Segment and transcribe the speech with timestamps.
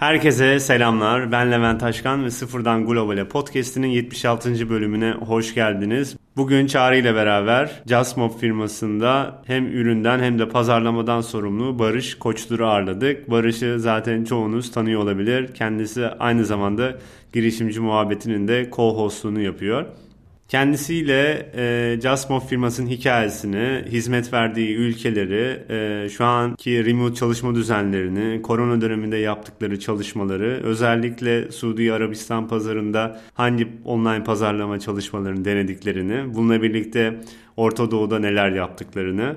[0.00, 1.32] Herkese selamlar.
[1.32, 4.70] Ben Levent Taşkan ve Sıfırdan Global'e podcast'inin 76.
[4.70, 6.16] bölümüne hoş geldiniz.
[6.36, 13.30] Bugün Çağrı ile beraber Jasmop firmasında hem üründen hem de pazarlamadan sorumlu Barış Koçtur'u ağırladık.
[13.30, 15.54] Barış'ı zaten çoğunuz tanıyor olabilir.
[15.54, 16.94] Kendisi aynı zamanda
[17.32, 19.86] girişimci muhabbetinin de co-hostluğunu yapıyor.
[20.50, 28.80] Kendisiyle e, Jasmov firmasının hikayesini, hizmet verdiği ülkeleri, e, şu anki remote çalışma düzenlerini, korona
[28.80, 37.20] döneminde yaptıkları çalışmaları, özellikle Suudi Arabistan pazarında hangi online pazarlama çalışmalarını denediklerini, bununla birlikte
[37.56, 39.36] Orta Doğu'da neler yaptıklarını,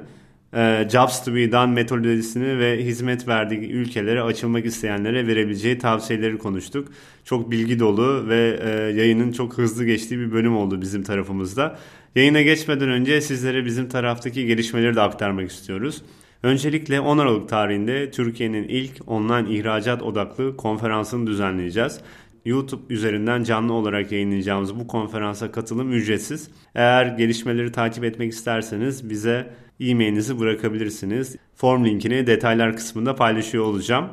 [0.56, 6.88] e, Jobs to be done metodolojisini ve hizmet verdiği ülkelere açılmak isteyenlere verebileceği tavsiyeleri konuştuk.
[7.26, 11.80] Çok bilgi dolu ve e, yayının çok hızlı geçtiği bir bölüm oldu bizim tarafımızda.
[12.16, 16.02] Yayına geçmeden önce sizlere bizim taraftaki gelişmeleri de aktarmak istiyoruz.
[16.44, 22.00] Öncelikle 10 Aralık tarihinde Türkiye'nin ilk online ihracat odaklı konferansını düzenleyeceğiz.
[22.46, 26.50] YouTube üzerinden canlı olarak yayınlayacağımız bu konferansa katılım ücretsiz.
[26.76, 31.36] Eğer gelişmeleri takip etmek isterseniz bize e-mailinizi bırakabilirsiniz.
[31.56, 34.10] Form linkini detaylar kısmında paylaşıyor olacağım.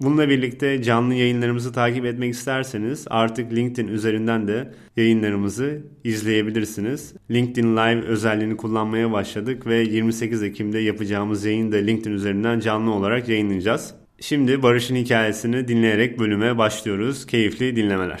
[0.00, 7.14] Bununla birlikte canlı yayınlarımızı takip etmek isterseniz artık LinkedIn üzerinden de yayınlarımızı izleyebilirsiniz.
[7.30, 13.28] LinkedIn Live özelliğini kullanmaya başladık ve 28 Ekim'de yapacağımız yayını da LinkedIn üzerinden canlı olarak
[13.28, 14.01] yayınlayacağız.
[14.22, 17.26] Şimdi Barış'ın hikayesini dinleyerek bölüme başlıyoruz.
[17.26, 18.20] Keyifli dinlemeler.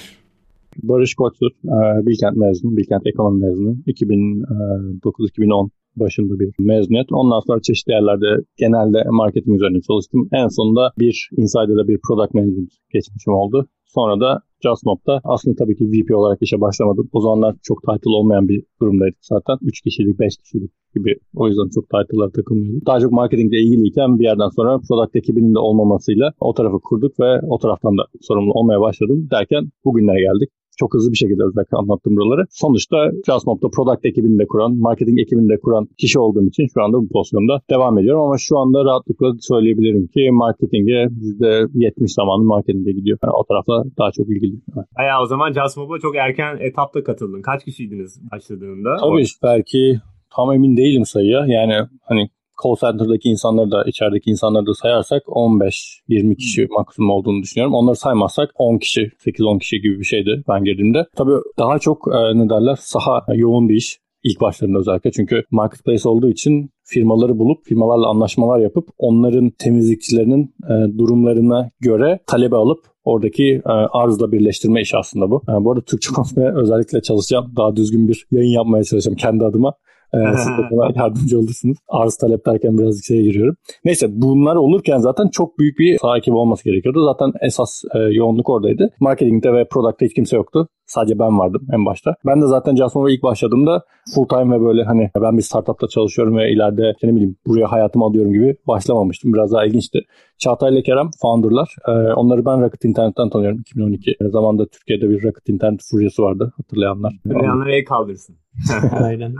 [0.82, 3.76] Barış Koçtur, e, Bilkent mezunu, Bilkent Ekonomi mezunu.
[3.86, 7.06] 2009-2010 başında bir mezuniyet.
[7.12, 10.28] Ondan sonra çeşitli yerlerde genelde marketing üzerine çalıştım.
[10.32, 13.68] En sonunda bir Insider'da bir product management geçmişim oldu.
[13.94, 17.08] Sonra da JustMob'da aslında tabii ki VP olarak işe başlamadım.
[17.12, 19.58] O zamanlar çok title olmayan bir durumdaydık zaten.
[19.62, 21.16] 3 kişilik, 5 kişilik gibi.
[21.34, 22.86] O yüzden çok title'lara takılmıyordum.
[22.86, 27.40] Daha çok marketingle ilgiliyken bir yerden sonra product ekibinin de olmamasıyla o tarafı kurduk ve
[27.48, 29.28] o taraftan da sorumlu olmaya başladım.
[29.30, 32.46] Derken bugünlere geldik çok hızlı bir şekilde özellikle anlattım buraları.
[32.50, 36.96] Sonuçta JustMob'da product ekibini de kuran, marketing ekibini de kuran kişi olduğum için şu anda
[37.02, 38.22] bu pozisyonda devam ediyorum.
[38.22, 40.98] Ama şu anda rahatlıkla söyleyebilirim ki marketinge
[41.40, 43.18] %70 zamanı marketinge gidiyor.
[43.22, 44.62] Yani o tarafa daha çok ilgiliyim.
[44.76, 44.86] Evet.
[45.22, 47.42] o zaman JustMob'a çok erken etapta katıldın.
[47.42, 48.96] Kaç kişiydiniz başladığında?
[49.00, 50.00] Tabii belki
[50.36, 51.44] tam emin değilim sayıya.
[51.46, 52.28] Yani hani
[52.64, 56.74] call center'daki insanları da içerideki insanları da sayarsak 15-20 kişi hmm.
[56.74, 57.74] maksimum olduğunu düşünüyorum.
[57.74, 61.06] Onları saymazsak 10 kişi, 8-10 kişi gibi bir şeydi ben girdiğimde.
[61.16, 63.98] Tabii daha çok e, ne derler saha yoğun bir iş.
[64.24, 70.98] İlk başlarında özellikle çünkü marketplace olduğu için firmaları bulup firmalarla anlaşmalar yapıp onların temizlikçilerinin e,
[70.98, 75.42] durumlarına göre talebe alıp oradaki e, arzla birleştirme işi aslında bu.
[75.48, 77.52] E, bu arada Türkçe konuşmaya özellikle çalışacağım.
[77.56, 79.74] Daha düzgün bir yayın yapmaya çalışacağım kendi adıma.
[80.14, 80.62] Ee, siz de
[80.94, 81.78] yardımcı olursunuz.
[81.88, 83.56] Arz talep derken birazcık şeye giriyorum.
[83.84, 87.04] Neyse bunlar olurken zaten çok büyük bir sahibi olması gerekiyordu.
[87.04, 88.90] Zaten esas e, yoğunluk oradaydı.
[89.00, 90.68] Marketingde ve product'ta hiç kimse yoktu.
[90.94, 92.14] Sadece ben vardım en başta.
[92.26, 96.36] Ben de zaten Jasmov'a ilk başladığımda full time ve böyle hani ben bir startupta çalışıyorum
[96.36, 99.32] ve ileride işte ne bileyim buraya hayatımı alıyorum gibi başlamamıştım.
[99.34, 100.00] Biraz daha ilginçti.
[100.38, 101.76] Çağatay ile Kerem founderlar.
[101.88, 104.16] Ee, onları ben Rocket İnternet'ten tanıyorum 2012.
[104.26, 107.12] O zamanda Türkiye'de bir Rocket İnternet furyası vardı hatırlayanlar.
[107.24, 108.36] Hatırlayanlar el kaldırsın.
[109.02, 109.34] Aynen.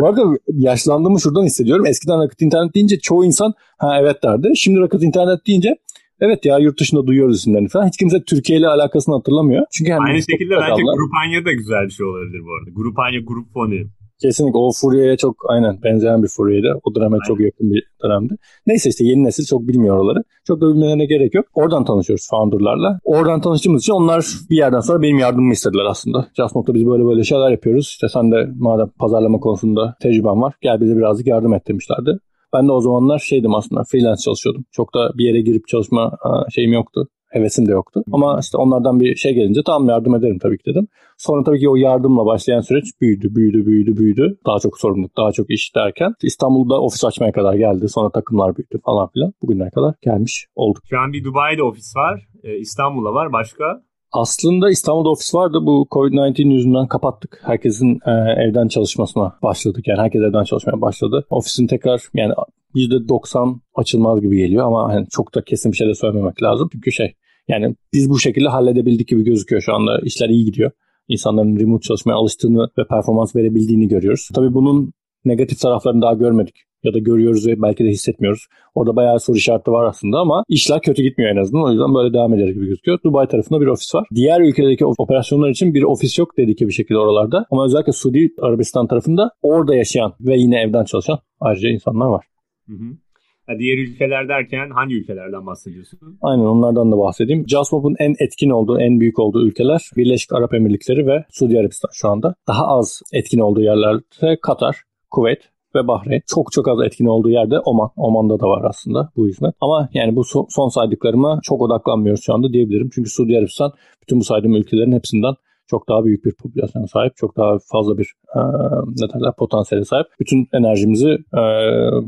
[0.00, 1.86] Bu arada yaşlandığımı şuradan hissediyorum.
[1.86, 4.52] Eskiden Rocket İnternet deyince çoğu insan ha evet derdi.
[4.56, 5.76] Şimdi Rocket İnternet deyince
[6.20, 7.86] Evet ya yurt dışında duyuyoruz isimlerini falan.
[7.86, 9.66] Hiç kimse Türkiye ile alakasını hatırlamıyor.
[9.72, 12.70] Çünkü hani Aynı şekilde bence Grupanya da güzel bir şey olabilir bu arada.
[12.74, 13.86] Grupanya Grup Foni.
[14.22, 16.80] Kesinlikle o Furya'ya çok aynen benzeyen bir Furya'ydı.
[16.84, 17.24] O döneme aynen.
[17.28, 18.36] çok yakın bir dönemdi.
[18.66, 20.22] Neyse işte yeni nesil çok bilmiyor oraları.
[20.46, 21.46] Çok da bilmelerine gerek yok.
[21.54, 23.00] Oradan tanışıyoruz founderlarla.
[23.04, 26.26] Oradan tanıştığımız için onlar bir yerden sonra benim yardımımı istediler aslında.
[26.36, 27.86] JustMob'da biz böyle böyle şeyler yapıyoruz.
[27.86, 32.18] İşte sen de madem pazarlama konusunda tecrüben var gel bize birazcık yardım et demişlerdi.
[32.54, 34.64] Ben de o zamanlar şeydim aslında freelance çalışıyordum.
[34.72, 36.12] Çok da bir yere girip çalışma
[36.54, 37.08] şeyim yoktu.
[37.30, 38.02] Hevesim de yoktu.
[38.12, 40.88] Ama işte onlardan bir şey gelince tamam yardım ederim tabii ki dedim.
[41.18, 44.38] Sonra tabii ki o yardımla başlayan süreç büyüdü, büyüdü, büyüdü, büyüdü.
[44.46, 47.88] Daha çok sorumluluk, daha çok iş derken İstanbul'da ofis açmaya kadar geldi.
[47.88, 49.32] Sonra takımlar büyüdü falan filan.
[49.42, 50.82] Bugünlere kadar gelmiş olduk.
[50.90, 52.24] Şu an bir Dubai'de ofis var.
[52.60, 53.32] İstanbul'da var.
[53.32, 53.64] Başka?
[54.14, 55.58] Aslında İstanbul'da ofis vardı.
[55.62, 57.40] Bu Covid-19 yüzünden kapattık.
[57.44, 58.10] Herkesin e,
[58.42, 59.88] evden çalışmasına başladık.
[59.88, 61.26] Yani herkes evden çalışmaya başladı.
[61.30, 62.32] Ofisin tekrar yani
[62.74, 66.68] %90 açılmaz gibi geliyor ama hani çok da kesin bir şey de söylememek lazım.
[66.72, 67.14] Çünkü şey
[67.48, 70.00] yani biz bu şekilde halledebildik gibi gözüküyor şu anda.
[70.04, 70.70] İşler iyi gidiyor.
[71.08, 74.28] İnsanların remote çalışmaya alıştığını ve performans verebildiğini görüyoruz.
[74.34, 74.92] Tabii bunun
[75.24, 76.54] negatif taraflarını daha görmedik
[76.84, 78.46] ya da görüyoruz ve belki de hissetmiyoruz.
[78.74, 81.64] Orada bayağı soru işareti var aslında ama işler kötü gitmiyor en azından.
[81.64, 82.98] O yüzden böyle devam ederiz gibi gözüküyor.
[83.04, 84.06] Dubai tarafında bir ofis var.
[84.14, 87.46] Diğer ülkedeki operasyonlar için bir ofis yok dedik ki bir şekilde oralarda.
[87.50, 92.24] Ama özellikle Suudi Arabistan tarafında orada yaşayan ve yine evden çalışan ayrıca insanlar var.
[92.68, 93.58] Hı hı.
[93.58, 95.98] diğer ülkeler derken hangi ülkelerden bahsediyorsun?
[96.22, 97.44] Aynen onlardan da bahsedeyim.
[97.48, 102.08] Jasmop'un en etkin olduğu, en büyük olduğu ülkeler Birleşik Arap Emirlikleri ve Suudi Arabistan şu
[102.08, 102.34] anda.
[102.48, 104.76] Daha az etkin olduğu yerlerde Katar,
[105.10, 106.20] Kuveyt ve Bahreyn.
[106.26, 107.90] Çok çok az etkin olduğu yerde Oman.
[107.96, 109.54] Oman'da da var aslında bu hizmet.
[109.60, 112.90] Ama yani bu son saydıklarıma çok odaklanmıyoruz şu anda diyebilirim.
[112.94, 113.72] Çünkü Suudi Arabistan
[114.02, 115.34] bütün bu saydığım ülkelerin hepsinden
[115.66, 118.40] çok daha büyük bir popülasyona sahip, çok daha fazla bir e,
[118.86, 120.06] ne derler potansiyele sahip.
[120.20, 121.42] Bütün enerjimizi e,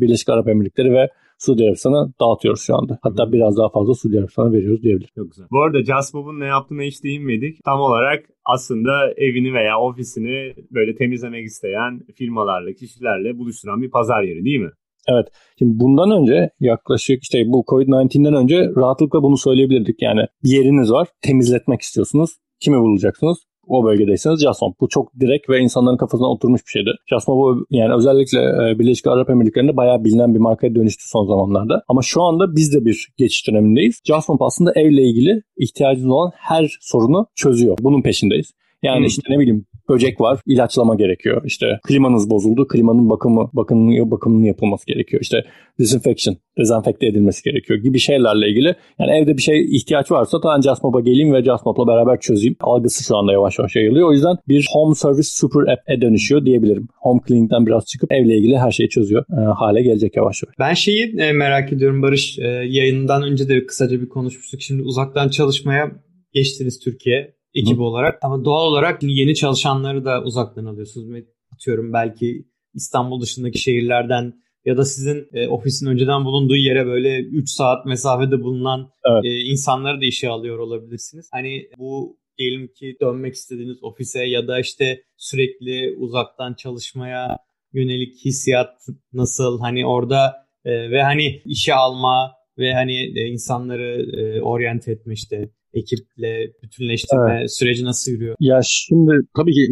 [0.00, 2.98] Birleşik Arap Emirlikleri ve Suudi Arabistan'a dağıtıyoruz şu anda.
[3.02, 5.10] Hatta biraz daha fazla Suudi Arabistan'a veriyoruz diyebilirim.
[5.14, 5.46] Çok güzel.
[5.50, 7.64] Bu arada Jasmob'un ne yaptığına hiç değinmedik.
[7.64, 14.44] Tam olarak aslında evini veya ofisini böyle temizlemek isteyen firmalarla, kişilerle buluşturan bir pazar yeri
[14.44, 14.70] değil mi?
[15.08, 15.26] Evet.
[15.58, 20.02] Şimdi bundan önce yaklaşık işte bu Covid-19'den önce rahatlıkla bunu söyleyebilirdik.
[20.02, 22.30] Yani bir yeriniz var, temizletmek istiyorsunuz.
[22.60, 23.38] Kimi bulacaksınız?
[23.66, 24.72] O bölgedeyseniz JASMOB.
[24.80, 26.90] Bu çok direkt ve insanların kafasına oturmuş bir şeydi.
[27.10, 31.82] JASMOB yani özellikle e, Birleşik Arap Emirlikleri'nde bayağı bilinen bir markaya dönüştü son zamanlarda.
[31.88, 34.00] Ama şu anda biz de bir geçiş dönemindeyiz.
[34.04, 37.78] JASMOB aslında evle ilgili ihtiyacınız olan her sorunu çözüyor.
[37.80, 38.52] Bunun peşindeyiz.
[38.82, 39.06] Yani hmm.
[39.06, 41.42] işte ne bileyim böcek var, ilaçlama gerekiyor.
[41.44, 45.22] İşte klimanız bozuldu, klimanın bakımı, bakımını, bakımının yapılması gerekiyor.
[45.22, 45.44] İşte
[45.78, 48.74] disinfection, dezenfekte edilmesi gerekiyor gibi şeylerle ilgili.
[48.98, 52.56] Yani evde bir şey ihtiyaç varsa tamam Jasmob'a geleyim ve Jasmob'la beraber çözeyim.
[52.60, 54.08] Algısı şu anda yavaş yavaş yayılıyor.
[54.08, 56.88] O yüzden bir home service super app'e dönüşüyor diyebilirim.
[56.96, 60.54] Home cleaning'den biraz çıkıp evle ilgili her şeyi çözüyor e, hale gelecek yavaş yavaş.
[60.58, 62.38] Ben şeyi e, merak ediyorum Barış.
[62.38, 64.60] E, yayından önce de kısaca bir konuşmuştuk.
[64.60, 65.90] Şimdi uzaktan çalışmaya
[66.32, 67.82] geçtiniz Türkiye ekibi Hı.
[67.82, 68.18] olarak.
[68.22, 71.24] Ama doğal olarak yeni çalışanları da uzaktan alıyorsunuz.
[71.54, 72.44] Atıyorum belki
[72.74, 74.32] İstanbul dışındaki şehirlerden
[74.64, 79.24] ya da sizin e, ofisin önceden bulunduğu yere böyle 3 saat mesafede bulunan evet.
[79.24, 81.28] e, insanları da işe alıyor olabilirsiniz.
[81.32, 87.36] Hani bu diyelim ki dönmek istediğiniz ofise ya da işte sürekli uzaktan çalışmaya
[87.72, 88.70] yönelik hissiyat
[89.12, 89.60] nasıl?
[89.60, 95.50] Hani orada e, ve hani işe alma ve hani e, insanları e, oryant etme işte
[95.80, 96.32] ekiple
[96.62, 97.56] bütünleştirme evet.
[97.58, 98.34] süreci nasıl yürüyor?
[98.40, 99.62] Ya şimdi tabii ki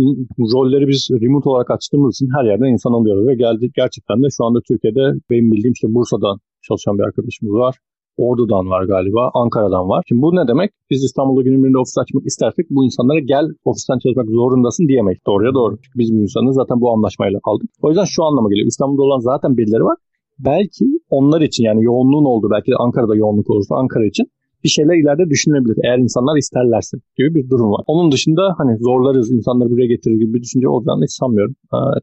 [0.55, 4.45] rolleri biz remote olarak açtığımız için her yerden insan alıyoruz ve geldik gerçekten de şu
[4.45, 6.37] anda Türkiye'de benim bildiğim işte Bursa'dan
[6.67, 7.75] çalışan bir arkadaşımız var.
[8.17, 10.03] Ordu'dan var galiba, Ankara'dan var.
[10.09, 10.71] Şimdi bu ne demek?
[10.91, 15.21] Biz İstanbul'da günün birinde ofis açmak istersek bu insanlara gel ofisten çalışmak zorundasın diyemeyiz.
[15.27, 15.75] Doğruya doğru.
[15.83, 17.71] Çünkü biz bu insanı zaten bu anlaşmayla aldık.
[17.83, 18.67] O yüzden şu anlama geliyor.
[18.67, 19.99] İstanbul'da olan zaten birileri var.
[20.39, 24.27] Belki onlar için yani yoğunluğun olduğu, belki de Ankara'da yoğunluk olursa Ankara için
[24.65, 27.85] bir şeyler ileride düşünebilir eğer insanlar isterlerse gibi bir durum var.
[27.87, 31.55] Onun dışında hani zorlarız insanları buraya getirir gibi bir düşünce olacağını hiç sanmıyorum.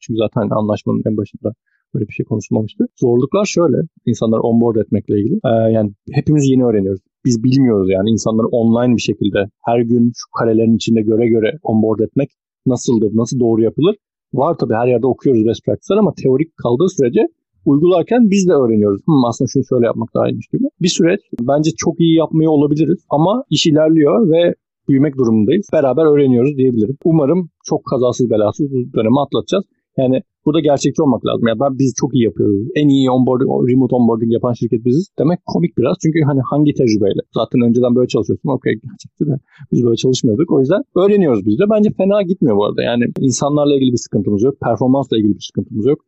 [0.01, 1.53] çünkü zaten anlaşmanın en başında
[1.93, 2.87] böyle bir şey konuşulmamıştı.
[2.99, 5.39] Zorluklar şöyle insanları onboard etmekle ilgili.
[5.73, 7.01] yani hepimiz yeni öğreniyoruz.
[7.25, 11.99] Biz bilmiyoruz yani insanları online bir şekilde her gün şu karelerin içinde göre göre onboard
[11.99, 12.29] etmek
[12.65, 13.95] nasıldır, nasıl doğru yapılır?
[14.33, 17.27] Var tabii her yerde okuyoruz best practice'ler ama teorik kaldığı sürece
[17.65, 19.01] uygularken biz de öğreniyoruz.
[19.05, 20.63] Hmm, aslında şunu şöyle yapmak daha iyiymiş gibi.
[20.81, 24.55] Bir süreç bence çok iyi yapmayı olabiliriz ama iş ilerliyor ve
[24.87, 25.67] büyümek durumundayız.
[25.73, 26.97] Beraber öğreniyoruz diyebilirim.
[27.03, 29.65] Umarım çok kazasız belasız bu dönemi atlatacağız.
[29.97, 31.47] Yani burada gerçekçi olmak lazım.
[31.47, 32.67] Yani ben biz çok iyi yapıyoruz.
[32.75, 35.09] En iyi onboarding, remote onboarding yapan şirket biziz.
[35.19, 35.97] Demek komik biraz.
[36.01, 37.21] Çünkü hani hangi tecrübeyle?
[37.33, 38.49] Zaten önceden böyle çalışıyorsun.
[38.49, 39.35] Okey gerçekti de
[39.71, 40.51] biz böyle çalışmıyorduk.
[40.51, 41.63] O yüzden öğreniyoruz biz de.
[41.69, 42.81] Bence fena gitmiyor bu arada.
[42.83, 44.55] Yani insanlarla ilgili bir sıkıntımız yok.
[44.61, 45.99] Performansla ilgili bir sıkıntımız yok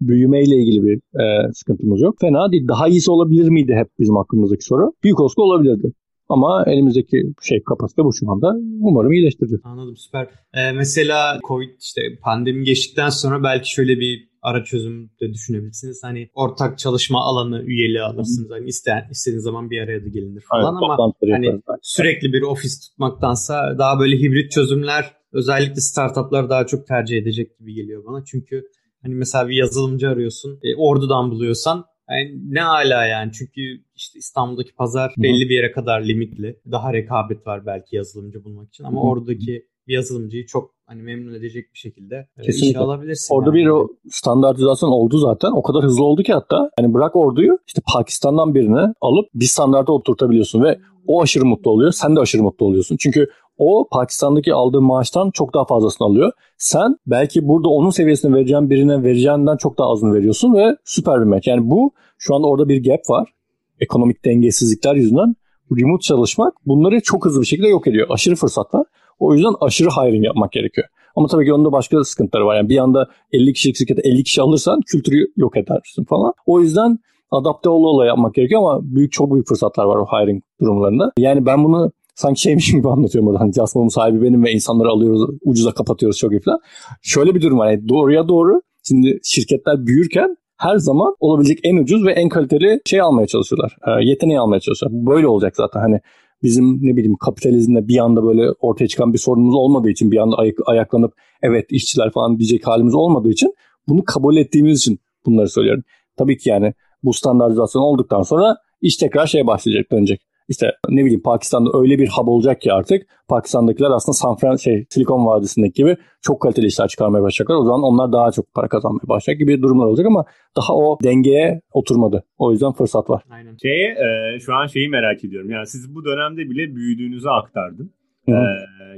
[0.00, 2.16] büyümeyle ilgili bir e, sıkıntımız yok.
[2.20, 2.68] Fena değil.
[2.68, 4.92] Daha iyisi olabilir miydi hep bizim aklımızdaki soru?
[5.04, 5.92] Büyük olsa olabilirdi.
[6.28, 8.56] Ama elimizdeki şey kapasite bu şu anda.
[8.80, 9.60] Umarım iyileştireceğiz.
[9.64, 10.28] Anladım süper.
[10.54, 16.00] Ee, mesela Covid işte pandemi geçtikten sonra belki şöyle bir ara çözüm de düşünebilirsiniz.
[16.04, 18.50] Hani ortak çalışma alanı üyeliği alırsınız.
[18.50, 22.80] Hani isteyen istediğiniz zaman bir araya da gelinir falan evet, ama hani sürekli bir ofis
[22.80, 28.24] tutmaktansa daha böyle hibrit çözümler özellikle startuplar daha çok tercih edecek gibi geliyor bana.
[28.24, 28.62] Çünkü
[29.02, 30.58] Hani mesela bir yazılımcı arıyorsun.
[30.62, 33.60] E, ordudan buluyorsan yani ne ala yani çünkü
[33.94, 36.60] işte İstanbul'daki pazar belli bir yere kadar limitli.
[36.70, 41.72] Daha rekabet var belki yazılımcı bulmak için ama oradaki bir yazılımcıyı çok hani memnun edecek
[41.74, 42.70] bir şekilde e, Kesinlikle.
[42.70, 43.34] işe alabilirsin.
[43.34, 43.64] Orada yani.
[43.64, 45.50] bir o standartizasyon oldu zaten.
[45.52, 46.70] O kadar hızlı oldu ki hatta.
[46.78, 51.92] Yani bırak orduyu işte Pakistan'dan birini alıp bir standarda oturtabiliyorsun ve o aşırı mutlu oluyor.
[51.92, 52.96] Sen de aşırı mutlu oluyorsun.
[53.00, 53.28] Çünkü
[53.60, 56.32] o Pakistan'daki aldığı maaştan çok daha fazlasını alıyor.
[56.58, 61.26] Sen belki burada onun seviyesini vereceğin birine vereceğinden çok daha azını veriyorsun ve süper bir
[61.26, 61.48] match.
[61.48, 63.32] Yani bu şu anda orada bir gap var.
[63.80, 65.34] Ekonomik dengesizlikler yüzünden
[65.78, 68.06] remote çalışmak bunları çok hızlı bir şekilde yok ediyor.
[68.10, 68.86] Aşırı fırsat var.
[69.18, 70.86] O yüzden aşırı hiring yapmak gerekiyor.
[71.16, 72.56] Ama tabii ki onda başka sıkıntıları var.
[72.56, 76.32] Yani bir anda 50 kişilik şirkete 50 kişi alırsan kültürü yok edersin falan.
[76.46, 76.98] O yüzden
[77.30, 81.12] adapte ola ola yapmak gerekiyor ama büyük çok büyük fırsatlar var o hiring durumlarında.
[81.18, 83.40] Yani ben bunu sanki şeymiş gibi anlatıyorum burada.
[83.40, 86.60] Hani Jasmon'un sahibi benim ve insanları alıyoruz, ucuza kapatıyoruz çok iyi falan.
[87.02, 87.70] Şöyle bir durum var.
[87.70, 93.00] Yani doğruya doğru şimdi şirketler büyürken her zaman olabilecek en ucuz ve en kaliteli şey
[93.00, 93.76] almaya çalışıyorlar.
[93.86, 95.06] E, yeteneği almaya çalışıyorlar.
[95.06, 95.80] Böyle olacak zaten.
[95.80, 96.00] Hani
[96.42, 100.36] bizim ne bileyim kapitalizmde bir anda böyle ortaya çıkan bir sorunumuz olmadığı için bir anda
[100.36, 101.12] ayak, ayaklanıp
[101.42, 103.54] evet işçiler falan diyecek halimiz olmadığı için
[103.88, 105.82] bunu kabul ettiğimiz için bunları söylüyorum.
[106.16, 110.20] Tabii ki yani bu standartizasyon olduktan sonra iş tekrar şeye başlayacak dönecek.
[110.50, 114.84] İşte ne bileyim Pakistan'da öyle bir hub olacak ki artık Pakistan'dakiler aslında San Fran şey
[114.88, 117.56] Silikon Vadisi'ndeki gibi çok kaliteli işler çıkarmaya başlayacaklar.
[117.56, 120.24] O zaman onlar daha çok para kazanmaya başlayacak gibi durumlar olacak ama
[120.56, 122.24] daha o dengeye oturmadı.
[122.38, 123.22] O yüzden fırsat var.
[123.30, 123.56] Aynen.
[123.62, 125.50] Şeye, e, şu an şeyi merak ediyorum.
[125.50, 127.90] Yani siz bu dönemde bile büyüdüğünüzü aktardın.
[128.28, 128.32] Ee,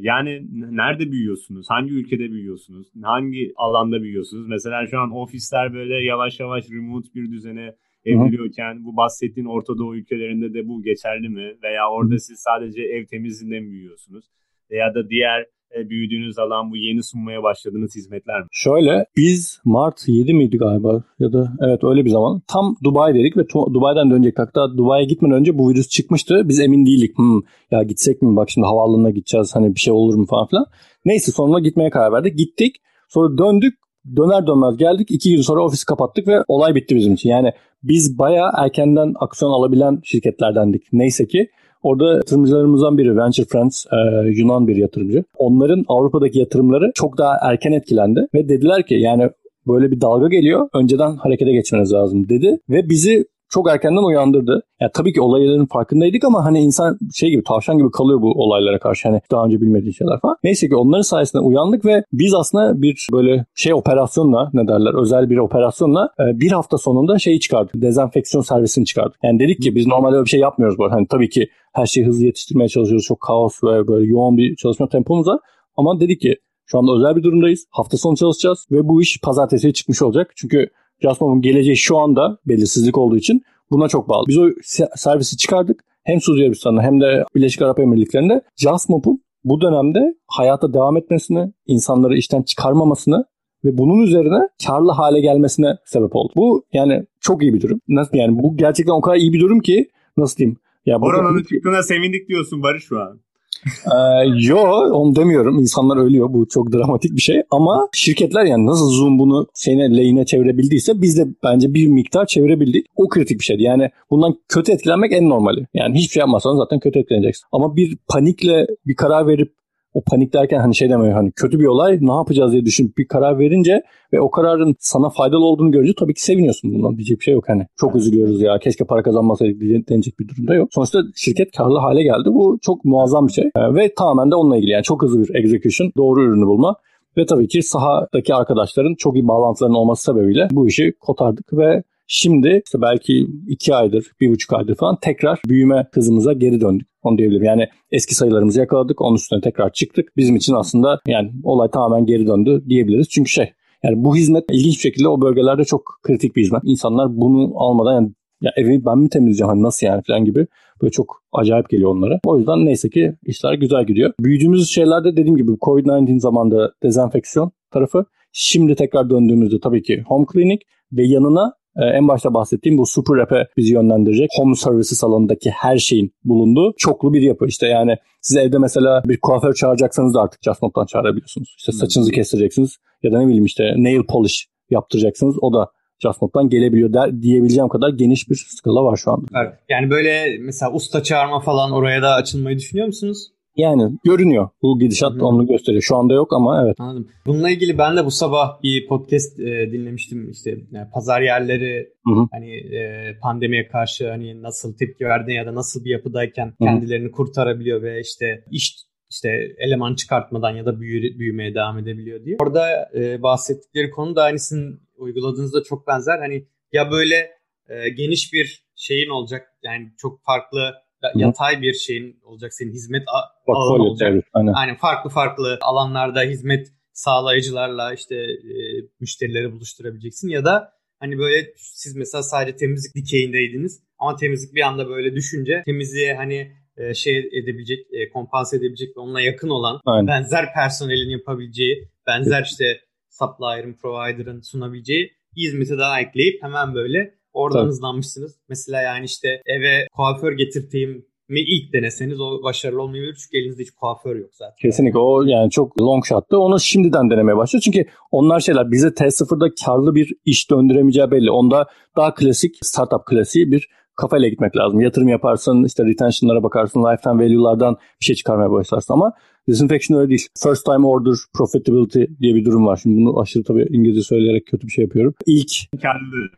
[0.00, 1.66] yani nerede büyüyorsunuz?
[1.68, 2.86] Hangi ülkede büyüyorsunuz?
[3.02, 4.48] Hangi alanda büyüyorsunuz?
[4.48, 9.96] Mesela şu an ofisler böyle yavaş yavaş remote bir düzene evriliyorken bu bahsettiğin Orta Doğu
[9.96, 11.56] ülkelerinde de bu geçerli mi?
[11.62, 14.24] Veya orada siz sadece ev temizliğinde mi büyüyorsunuz?
[14.70, 15.46] Veya da diğer
[15.78, 18.46] e, büyüdüğünüz alan bu yeni sunmaya başladığınız hizmetler mi?
[18.52, 23.36] Şöyle biz Mart 7 miydi galiba ya da evet öyle bir zaman tam Dubai dedik
[23.36, 23.42] ve
[23.74, 26.42] Dubai'den dönecek hatta Dubai'ye gitmeden önce bu virüs çıkmıştı.
[26.48, 27.18] Biz emin değildik.
[27.18, 27.40] Hmm,
[27.70, 30.66] ya gitsek mi bak şimdi havaalanına gideceğiz hani bir şey olur mu falan filan.
[31.04, 32.38] Neyse sonra gitmeye karar verdik.
[32.38, 32.76] Gittik.
[33.08, 33.74] Sonra döndük
[34.16, 35.10] döner dönmez geldik.
[35.10, 37.28] iki gün sonra ofisi kapattık ve olay bitti bizim için.
[37.30, 40.82] Yani biz bayağı erkenden aksiyon alabilen şirketlerdendik.
[40.92, 41.48] Neyse ki
[41.82, 45.24] orada yatırımcılarımızdan biri Venture Friends e, Yunan bir yatırımcı.
[45.38, 49.30] Onların Avrupa'daki yatırımları çok daha erken etkilendi ve dediler ki yani
[49.66, 50.68] böyle bir dalga geliyor.
[50.74, 54.62] Önceden harekete geçmeniz lazım dedi ve bizi çok erkenden uyandırdı.
[54.80, 58.78] Ya tabii ki olayların farkındaydık ama hani insan şey gibi tavşan gibi kalıyor bu olaylara
[58.78, 59.08] karşı.
[59.08, 60.36] Hani daha önce bilmediği şeyler falan.
[60.44, 65.30] Neyse ki onların sayesinde uyandık ve biz aslında bir böyle şey operasyonla ne derler özel
[65.30, 67.74] bir operasyonla e, bir hafta sonunda şeyi çıkardık.
[67.74, 69.16] Dezenfeksiyon servisini çıkardık.
[69.22, 70.92] Yani dedik ki biz normalde öyle bir şey yapmıyoruz böyle.
[70.94, 73.06] Hani tabii ki her şeyi hızlı yetiştirmeye çalışıyoruz.
[73.06, 75.38] Çok kaos ve böyle yoğun bir çalışma tempomuz var.
[75.76, 77.66] Ama dedik ki şu anda özel bir durumdayız.
[77.70, 80.32] Hafta sonu çalışacağız ve bu iş pazartesiye çıkmış olacak.
[80.36, 80.68] Çünkü
[81.02, 84.24] Jasmob'un geleceği şu anda belirsizlik olduğu için buna çok bağlı.
[84.28, 84.48] Biz o
[84.96, 85.84] servisi çıkardık.
[86.04, 92.16] Hem Suudi Arabistan'da hem de Birleşik Arap Emirlikleri'nde Jasmob'un bu dönemde hayata devam etmesini, insanları
[92.16, 93.24] işten çıkarmamasını
[93.64, 96.32] ve bunun üzerine karlı hale gelmesine sebep oldu.
[96.36, 97.80] Bu yani çok iyi bir durum.
[97.88, 100.56] Nasıl yani bu gerçekten o kadar iyi bir durum ki nasıl diyeyim?
[100.86, 103.20] Ya Koronanın çıktığına sevindik diyorsun Barış şu an
[103.66, 104.58] ee, yo
[104.92, 105.60] onu demiyorum.
[105.60, 106.32] İnsanlar ölüyor.
[106.32, 107.42] Bu çok dramatik bir şey.
[107.50, 112.86] Ama şirketler yani nasıl Zoom bunu şeyine lehine çevirebildiyse biz de bence bir miktar çevirebildik.
[112.96, 113.62] O kritik bir şeydi.
[113.62, 115.66] Yani bundan kötü etkilenmek en normali.
[115.74, 117.44] Yani hiçbir şey yapmazsan zaten kötü etkileneceksin.
[117.52, 119.52] Ama bir panikle bir karar verip
[119.94, 123.08] o panik derken hani şey demiyor hani kötü bir olay ne yapacağız diye düşünüp bir
[123.08, 123.82] karar verince
[124.12, 127.44] ve o kararın sana faydalı olduğunu görünce tabii ki seviniyorsun bundan diyecek bir şey yok
[127.48, 127.66] hani.
[127.76, 130.68] Çok üzülüyoruz ya keşke para kazanmasaydık denecek bir durumda yok.
[130.72, 132.24] Sonuçta şirket karlı hale geldi.
[132.26, 133.44] Bu çok muazzam bir şey.
[133.44, 136.76] Ee, ve tamamen de onunla ilgili yani çok hızlı bir execution, doğru ürünü bulma.
[137.16, 141.82] Ve tabii ki sahadaki arkadaşların çok iyi bağlantıların olması sebebiyle bu işi kotardık ve
[142.14, 146.88] Şimdi işte belki iki aydır, bir buçuk aydır falan tekrar büyüme hızımıza geri döndük.
[147.02, 147.44] Onu diyebilirim.
[147.44, 149.00] Yani eski sayılarımızı yakaladık.
[149.00, 150.16] Onun üstüne tekrar çıktık.
[150.16, 153.08] Bizim için aslında yani olay tamamen geri döndü diyebiliriz.
[153.08, 153.52] Çünkü şey
[153.82, 156.62] yani bu hizmet ilginç bir şekilde o bölgelerde çok kritik bir hizmet.
[156.64, 160.46] İnsanlar bunu almadan yani ya evi ben mi temizleyeceğim hani nasıl yani falan gibi
[160.82, 162.20] böyle çok acayip geliyor onlara.
[162.24, 164.12] O yüzden neyse ki işler güzel gidiyor.
[164.20, 168.04] Büyüdüğümüz şeylerde dediğim gibi Covid-19 zamanında dezenfeksiyon tarafı.
[168.32, 170.60] Şimdi tekrar döndüğümüzde tabii ki home clinic
[170.92, 175.78] ve yanına ee, en başta bahsettiğim bu super app'e bizi yönlendirecek home services alanındaki her
[175.78, 177.46] şeyin bulunduğu çoklu bir yapı.
[177.46, 181.54] İşte yani siz evde mesela bir kuaför çağıracaksanız da artık JustNote'dan çağırabiliyorsunuz.
[181.58, 182.14] İşte saçınızı hmm.
[182.14, 185.36] kestireceksiniz ya da ne bileyim işte nail polish yaptıracaksınız.
[185.40, 189.26] O da JustNote'dan gelebiliyor der, diyebileceğim kadar geniş bir skala var şu anda.
[189.44, 189.54] Evet.
[189.68, 193.28] Yani böyle mesela usta çağırma falan oraya da açılmayı düşünüyor musunuz?
[193.56, 194.48] Yani görünüyor.
[194.62, 195.26] Bu gidişat Hı-hı.
[195.26, 195.82] onu gösteriyor.
[195.82, 196.76] Şu anda yok ama evet.
[196.78, 197.08] Anladım.
[197.26, 200.30] Bununla ilgili ben de bu sabah bir podcast e, dinlemiştim.
[200.30, 202.28] İşte yani pazar yerleri Hı-hı.
[202.32, 206.56] hani e, pandemiye karşı hani nasıl tepki verdi ya da nasıl bir yapıdayken Hı-hı.
[206.58, 208.76] kendilerini kurtarabiliyor ve işte iş
[209.10, 212.36] işte eleman çıkartmadan ya da büyü, büyümeye devam edebiliyor diye.
[212.40, 216.18] Orada e, bahsettikleri konu da aynısını uyguladığınızda çok benzer.
[216.18, 217.30] Hani ya böyle
[217.68, 220.74] e, geniş bir şeyin olacak yani çok farklı
[221.14, 223.02] yatay bir şeyin olacak senin hizmet
[223.48, 224.10] alanı olacak.
[224.12, 224.52] Evet, aynen.
[224.52, 228.54] Yani farklı farklı alanlarda hizmet sağlayıcılarla işte e,
[229.00, 234.88] müşterileri buluşturabileceksin ya da hani böyle siz mesela sadece temizlik dikeyindeydiniz ama temizlik bir anda
[234.88, 240.06] böyle düşünce temizliğe hani e, şey edebilecek, e, kompanse edebilecek ve onunla yakın olan Aynen.
[240.06, 242.80] benzer personelin yapabileceği, benzer işte
[243.10, 247.68] supplier'ın, provider'ın sunabileceği hizmeti daha ekleyip hemen böyle Oradan Tabii.
[247.68, 248.36] hızlanmışsınız.
[248.48, 251.06] Mesela yani işte eve kuaför getirteyim
[251.40, 254.56] ilk deneseniz o başarılı olmayabilir çünkü elinizde hiç kuaför yok zaten.
[254.62, 256.38] Kesinlikle o yani çok long shot'tı.
[256.38, 257.62] Onu şimdiden denemeye başlıyor.
[257.62, 261.30] Çünkü onlar şeyler bize T0'da karlı bir iş döndüremeyeceği belli.
[261.30, 264.80] Onda daha klasik startup klasiği bir kafayla gitmek lazım.
[264.80, 269.12] Yatırım yaparsın, işte retention'lara bakarsın, lifetime value'lardan bir şey çıkarmaya başlarsın ama
[269.48, 270.26] Disinfection öyle değil.
[270.42, 272.80] First time order profitability diye bir durum var.
[272.82, 275.14] Şimdi bunu aşırı tabii İngilizce söyleyerek kötü bir şey yapıyorum.
[275.26, 275.50] İlk
[275.82, 276.30] karlı.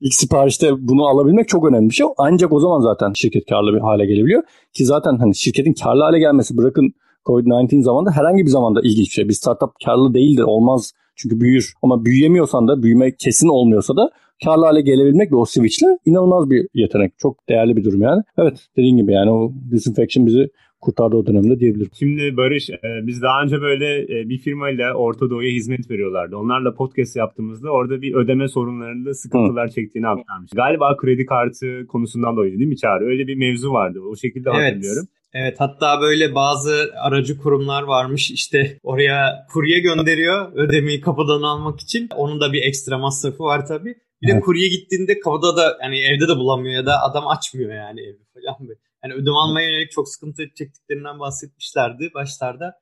[0.00, 2.06] İlk siparişte bunu alabilmek çok önemli bir şey.
[2.18, 4.42] Ancak o zaman zaten şirket karlı bir hale gelebiliyor.
[4.72, 6.92] Ki zaten hani şirketin karlı hale gelmesi bırakın
[7.26, 9.28] Covid-19 zamanında herhangi bir zamanda ilginç bir şey.
[9.28, 11.72] Bir startup karlı değildir, olmaz çünkü büyür.
[11.82, 14.10] Ama büyüyemiyorsan da, büyüme kesin olmuyorsa da
[14.44, 17.12] karlı hale gelebilmek ve o switchle inanılmaz bir yetenek.
[17.18, 18.22] Çok değerli bir durum yani.
[18.38, 20.48] Evet dediğin gibi yani o disinfection bizi
[20.80, 21.90] kurtardı o dönemde diyebilirim.
[21.98, 26.36] Şimdi Barış e, biz daha önce böyle e, bir firmayla Orta Doğu'ya hizmet veriyorlardı.
[26.36, 29.72] Onlarla podcast yaptığımızda orada bir ödeme sorunlarında sıkıntılar Hı.
[29.72, 30.50] çektiğini aktarmış.
[30.54, 33.04] Galiba kredi kartı konusundan dolayı değil mi Çağrı?
[33.04, 34.00] Öyle bir mevzu vardı.
[34.00, 34.72] O şekilde evet.
[34.72, 35.08] hatırlıyorum.
[35.34, 42.08] Evet hatta böyle bazı aracı kurumlar varmış işte oraya kurye gönderiyor ödemeyi kapıdan almak için.
[42.16, 43.94] Onun da bir ekstra masrafı var tabii.
[44.22, 48.00] Bir de kurye gittiğinde kapıda da yani evde de bulamıyor ya da adam açmıyor yani
[48.00, 48.68] evi falan.
[49.04, 52.74] Yani ödeme almaya yönelik çok sıkıntı çektiklerinden bahsetmişlerdi başlarda.